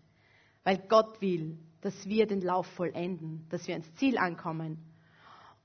Weil 0.64 0.78
Gott 0.88 1.20
will, 1.22 1.58
dass 1.82 2.08
wir 2.08 2.28
den 2.28 2.42
Lauf 2.42 2.68
vollenden, 2.68 3.48
dass 3.50 3.68
wir 3.68 3.74
ans 3.74 3.94
Ziel 3.96 4.18
ankommen 4.18 4.78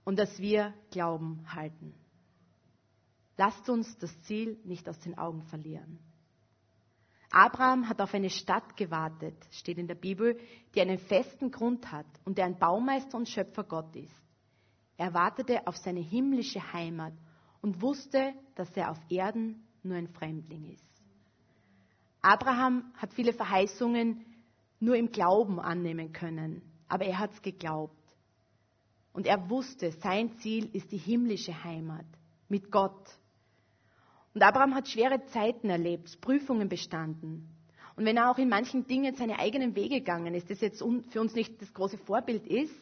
und 0.06 0.18
dass 0.18 0.38
wir 0.38 0.72
Glauben 0.90 1.44
halten. 1.52 1.92
Lasst 3.36 3.68
uns 3.68 3.98
das 3.98 4.18
Ziel 4.22 4.58
nicht 4.64 4.88
aus 4.88 4.98
den 5.00 5.18
Augen 5.18 5.42
verlieren. 5.42 5.98
Abraham 7.30 7.88
hat 7.88 8.00
auf 8.00 8.14
eine 8.14 8.30
Stadt 8.30 8.76
gewartet, 8.76 9.36
steht 9.50 9.78
in 9.78 9.88
der 9.88 9.96
Bibel, 9.96 10.38
die 10.74 10.80
einen 10.80 10.98
festen 10.98 11.50
Grund 11.50 11.90
hat 11.90 12.06
und 12.24 12.38
der 12.38 12.46
ein 12.46 12.58
Baumeister 12.58 13.18
und 13.18 13.28
Schöpfer 13.28 13.64
Gott 13.64 13.94
ist. 13.96 14.14
Er 14.96 15.12
wartete 15.12 15.66
auf 15.66 15.76
seine 15.76 16.00
himmlische 16.00 16.72
Heimat 16.72 17.12
und 17.60 17.82
wusste, 17.82 18.32
dass 18.54 18.70
er 18.76 18.92
auf 18.92 19.00
Erden 19.10 19.66
nur 19.82 19.96
ein 19.96 20.08
Fremdling 20.08 20.72
ist. 20.72 21.02
Abraham 22.22 22.92
hat 22.96 23.12
viele 23.12 23.32
Verheißungen 23.32 24.24
nur 24.78 24.94
im 24.94 25.10
Glauben 25.10 25.58
annehmen 25.58 26.12
können, 26.12 26.62
aber 26.88 27.04
er 27.04 27.18
hat 27.18 27.32
es 27.32 27.42
geglaubt. 27.42 28.05
Und 29.16 29.26
er 29.26 29.48
wusste, 29.48 29.92
sein 29.92 30.30
Ziel 30.40 30.68
ist 30.74 30.92
die 30.92 30.98
himmlische 30.98 31.64
Heimat 31.64 32.04
mit 32.50 32.70
Gott. 32.70 33.18
Und 34.34 34.42
Abraham 34.42 34.74
hat 34.74 34.88
schwere 34.88 35.24
Zeiten 35.28 35.70
erlebt, 35.70 36.20
Prüfungen 36.20 36.68
bestanden. 36.68 37.48
Und 37.96 38.04
wenn 38.04 38.18
er 38.18 38.30
auch 38.30 38.36
in 38.36 38.50
manchen 38.50 38.86
Dingen 38.86 39.14
seine 39.14 39.38
eigenen 39.38 39.74
Wege 39.74 40.00
gegangen 40.00 40.34
ist, 40.34 40.50
das 40.50 40.60
jetzt 40.60 40.80
für 40.80 41.20
uns 41.22 41.34
nicht 41.34 41.62
das 41.62 41.72
große 41.72 41.96
Vorbild 41.96 42.46
ist, 42.46 42.76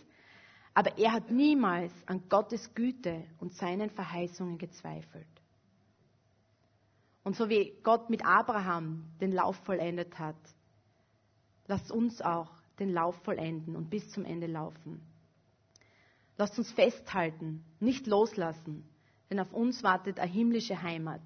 aber 0.75 0.99
er 0.99 1.12
hat 1.12 1.31
niemals 1.31 1.92
an 2.07 2.29
Gottes 2.29 2.75
Güte 2.75 3.23
und 3.38 3.55
seinen 3.55 3.90
Verheißungen 3.90 4.59
gezweifelt. 4.59 5.29
Und 7.23 7.37
so 7.37 7.49
wie 7.49 7.75
Gott 7.85 8.11
mit 8.11 8.27
Abraham 8.27 9.05
den 9.20 9.31
Lauf 9.31 9.55
vollendet 9.59 10.18
hat, 10.18 10.35
lasst 11.68 11.92
uns 11.92 12.20
auch 12.20 12.51
den 12.81 12.92
Lauf 12.92 13.14
vollenden 13.23 13.77
und 13.77 13.88
bis 13.88 14.11
zum 14.11 14.25
Ende 14.25 14.49
laufen. 14.49 15.13
Lasst 16.37 16.59
uns 16.59 16.70
festhalten, 16.73 17.64
nicht 17.81 18.07
loslassen, 18.07 18.85
denn 19.31 19.40
auf 19.40 19.53
uns 19.53 19.83
wartet 19.83 20.18
eine 20.18 20.31
himmlische 20.31 20.83
Heimat. 20.83 21.23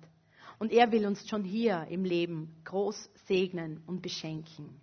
Und 0.58 0.72
er 0.72 0.90
will 0.92 1.06
uns 1.06 1.26
schon 1.28 1.44
hier 1.44 1.86
im 1.88 2.04
Leben 2.04 2.54
groß 2.64 3.10
segnen 3.26 3.82
und 3.86 4.02
beschenken. 4.02 4.80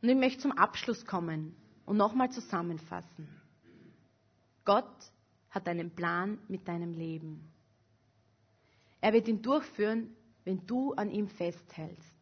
Und 0.00 0.08
ich 0.08 0.16
möchte 0.16 0.42
zum 0.42 0.52
Abschluss 0.52 1.04
kommen 1.04 1.56
und 1.86 1.96
nochmal 1.96 2.30
zusammenfassen. 2.30 3.28
Gott 4.64 5.12
hat 5.50 5.68
einen 5.68 5.90
Plan 5.90 6.38
mit 6.48 6.66
deinem 6.68 6.94
Leben. 6.94 7.52
Er 9.00 9.12
wird 9.12 9.28
ihn 9.28 9.42
durchführen, 9.42 10.14
wenn 10.44 10.66
du 10.66 10.92
an 10.94 11.10
ihm 11.10 11.28
festhältst. 11.28 12.14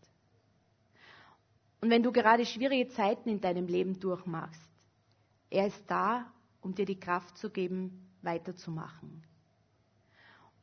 Und 1.81 1.91
wenn 1.91 2.03
du 2.03 2.12
gerade 2.12 2.47
schwierige 2.47 2.88
Zeiten 2.93 3.29
in 3.29 3.41
deinem 3.41 3.67
Leben 3.67 3.99
durchmachst, 3.99 4.72
er 5.53 5.67
ist 5.67 5.85
da, 5.87 6.33
um 6.62 6.75
dir 6.75 6.87
die 6.87 6.99
Kraft 6.99 7.37
zu 7.37 7.51
geben, 7.51 8.09
weiterzumachen. 8.23 9.23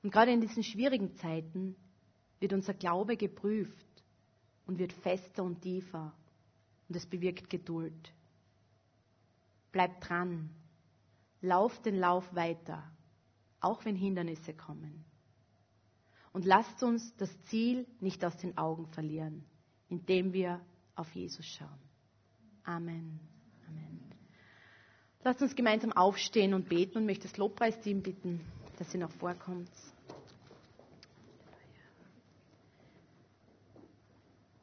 Und 0.02 0.12
gerade 0.12 0.32
in 0.32 0.41
diesen 0.41 0.63
schwierigen 0.63 1.13
Zeiten 1.17 1.75
wird 2.39 2.54
unser 2.54 2.73
Glaube 2.73 3.15
geprüft 3.15 4.04
und 4.65 4.80
wird 4.80 4.91
fester 4.93 5.43
und 5.43 5.62
tiefer. 5.62 6.12
Und 6.88 6.95
es 6.95 7.06
bewirkt 7.06 7.52
Geduld. 7.52 8.13
Bleib 9.71 10.02
dran. 10.02 10.49
Lauf 11.41 11.80
den 11.84 11.95
Lauf 11.95 12.34
weiter, 12.34 12.84
auch 13.60 13.86
wenn 13.86 13.95
Hindernisse 13.95 14.56
kommen. 14.56 15.06
Und 16.34 16.45
lasst 16.45 16.82
uns 16.82 17.15
das 17.17 17.30
Ziel 17.43 17.86
nicht 17.99 18.25
aus 18.25 18.36
den 18.38 18.58
Augen 18.58 18.88
verlieren, 18.88 19.45
indem 19.88 20.34
wir 20.34 20.60
auf 20.95 21.13
Jesus 21.13 21.45
schauen. 21.45 21.80
Amen. 22.63 23.19
Lasst 25.25 25.41
uns 25.41 25.53
gemeinsam 25.55 25.91
aufstehen 25.91 26.53
und 26.53 26.69
beten 26.69 26.97
und 26.99 27.05
möchte 27.05 27.27
das 27.27 27.36
Lobpreisteam 27.36 28.01
bitten, 28.01 28.39
dass 28.77 28.89
sie 28.91 28.97
noch 28.97 29.12
vorkommt. 29.12 29.69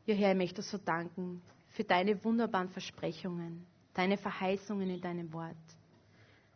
Ja, 0.06 0.14
Herr, 0.14 0.30
ich 0.32 0.36
möchte 0.38 0.62
so 0.62 0.78
danken 0.78 1.42
für 1.68 1.84
deine 1.84 2.24
wunderbaren 2.24 2.70
Versprechungen, 2.70 3.66
deine 3.92 4.16
Verheißungen 4.16 4.88
in 4.88 5.00
deinem 5.02 5.30
Wort. 5.34 5.56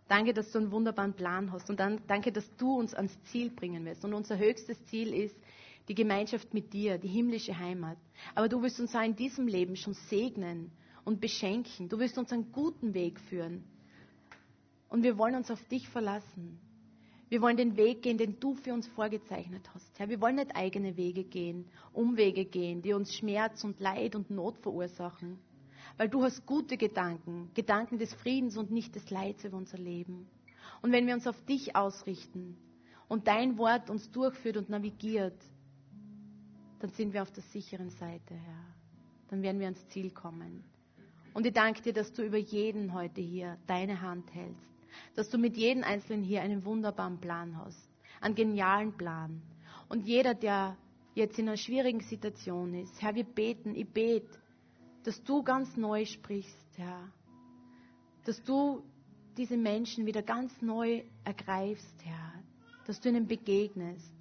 Danke, 0.09 0.33
dass 0.33 0.51
du 0.51 0.59
einen 0.61 0.73
wunderbaren 0.73 1.13
Plan 1.13 1.53
hast 1.53 1.69
und 1.69 1.79
dann 1.79 2.01
danke, 2.07 2.33
dass 2.33 2.49
du 2.57 2.79
uns 2.79 2.95
ans 2.95 3.17
Ziel 3.25 3.51
bringen 3.51 3.85
wirst. 3.85 4.03
Und 4.05 4.15
unser 4.15 4.39
höchstes 4.39 4.83
Ziel 4.87 5.13
ist 5.13 5.37
die 5.89 5.95
Gemeinschaft 5.95 6.55
mit 6.55 6.73
dir, 6.73 6.97
die 6.97 7.09
himmlische 7.09 7.57
Heimat. 7.59 7.99
Aber 8.35 8.49
du 8.49 8.63
wirst 8.63 8.81
uns 8.81 8.95
auch 8.97 9.03
in 9.05 9.15
diesem 9.15 9.47
Leben 9.47 9.77
schon 9.77 9.93
segnen 9.95 10.73
und 11.05 11.21
beschenken. 11.21 11.89
Du 11.89 11.99
wirst 11.99 12.17
uns 12.17 12.33
einen 12.33 12.51
guten 12.51 12.95
Weg 12.95 13.21
führen. 13.21 13.63
Und 14.91 15.03
wir 15.03 15.17
wollen 15.17 15.35
uns 15.37 15.51
auf 15.51 15.63
dich 15.69 15.89
verlassen. 15.89 16.61
Wir 17.31 17.41
wollen 17.41 17.57
den 17.57 17.77
Weg 17.77 18.03
gehen, 18.03 18.19
den 18.19 18.39
du 18.41 18.55
für 18.55 18.75
uns 18.75 18.87
vorgezeichnet 18.89 19.71
hast. 19.73 19.99
Herr, 19.99 20.09
wir 20.09 20.21
wollen 20.21 20.37
nicht 20.37 20.55
eigene 20.55 20.97
Wege 20.97 21.25
gehen, 21.25 21.65
Umwege 21.93 22.45
gehen, 22.45 22.83
die 22.83 22.93
uns 22.93 23.15
Schmerz 23.15 23.65
und 23.65 23.81
Leid 23.81 24.15
und 24.15 24.31
Not 24.31 24.59
verursachen 24.59 25.39
weil 26.01 26.09
du 26.09 26.23
hast 26.23 26.47
gute 26.47 26.79
Gedanken, 26.79 27.51
Gedanken 27.53 27.99
des 27.99 28.15
Friedens 28.15 28.57
und 28.57 28.71
nicht 28.71 28.95
des 28.95 29.11
Leids 29.11 29.45
über 29.45 29.59
unser 29.59 29.77
Leben. 29.77 30.27
Und 30.81 30.93
wenn 30.93 31.07
wir 31.07 31.13
uns 31.13 31.27
auf 31.27 31.39
dich 31.45 31.77
ausrichten 31.77 32.57
und 33.07 33.27
dein 33.27 33.59
Wort 33.59 33.91
uns 33.91 34.11
durchführt 34.11 34.57
und 34.57 34.71
navigiert, 34.71 35.39
dann 36.79 36.91
sind 36.93 37.13
wir 37.13 37.21
auf 37.21 37.31
der 37.33 37.43
sicheren 37.43 37.91
Seite, 37.91 38.35
Herr. 38.35 38.65
Dann 39.29 39.43
werden 39.43 39.59
wir 39.61 39.67
ans 39.67 39.87
Ziel 39.89 40.11
kommen. 40.11 40.65
Und 41.35 41.47
ich 41.47 41.53
danke 41.53 41.83
dir, 41.83 41.93
dass 41.93 42.13
du 42.15 42.23
über 42.23 42.39
jeden 42.39 42.95
heute 42.95 43.21
hier 43.21 43.59
deine 43.67 44.01
Hand 44.01 44.35
hältst, 44.35 44.70
dass 45.15 45.29
du 45.31 45.39
mit 45.39 45.57
jedem 45.57 45.85
Einzelnen 45.85 46.23
hier 46.23 46.43
einen 46.43 46.65
wunderbaren 46.65 47.19
Plan 47.19 47.57
hast, 47.57 47.89
einen 48.21 48.35
genialen 48.35 48.97
Plan. 48.97 49.43
Und 49.89 50.07
jeder, 50.07 50.35
der 50.35 50.77
jetzt 51.15 51.39
in 51.39 51.49
einer 51.49 51.57
schwierigen 51.57 52.01
Situation 52.01 52.75
ist, 52.75 53.01
Herr, 53.03 53.15
wir 53.15 53.25
beten, 53.25 53.75
ich 53.75 53.89
bete, 53.89 54.39
dass 55.05 55.23
du 55.25 55.43
ganz 55.43 55.77
neu 55.77 56.05
sprichst, 56.05 56.67
Herr. 56.77 57.09
Dass 58.25 58.43
du 58.45 58.83
diese 59.37 59.57
Menschen 59.57 60.07
wieder 60.07 60.23
ganz 60.23 60.61
neu 60.61 61.03
ergreifst, 61.25 62.05
Herr. 62.05 62.35
Dass 62.87 63.01
du 63.01 63.09
ihnen 63.09 63.27
begegnest. 63.27 64.13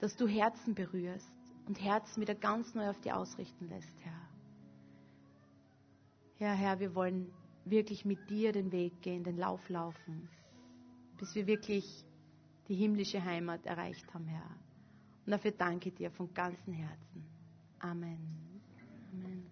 Dass 0.00 0.16
du 0.16 0.26
Herzen 0.26 0.74
berührst 0.74 1.32
und 1.66 1.80
Herzen 1.80 2.20
wieder 2.20 2.34
ganz 2.34 2.74
neu 2.74 2.88
auf 2.88 3.00
die 3.00 3.12
ausrichten 3.12 3.68
lässt, 3.68 4.00
Herr. 4.02 4.28
Ja, 6.38 6.52
Herr, 6.54 6.80
wir 6.80 6.94
wollen 6.94 7.32
wirklich 7.64 8.04
mit 8.04 8.30
dir 8.30 8.52
den 8.52 8.72
Weg 8.72 9.02
gehen, 9.02 9.24
den 9.24 9.36
Lauf 9.36 9.68
laufen, 9.68 10.28
bis 11.18 11.34
wir 11.34 11.46
wirklich 11.46 12.04
die 12.68 12.74
himmlische 12.74 13.24
Heimat 13.24 13.66
erreicht 13.66 14.12
haben, 14.14 14.26
Herr. 14.26 14.56
Und 15.24 15.32
dafür 15.32 15.52
danke 15.52 15.90
dir 15.90 16.10
von 16.10 16.32
ganzem 16.34 16.72
Herzen. 16.72 17.24
Amen. 17.78 18.18
Amen. 19.12 19.51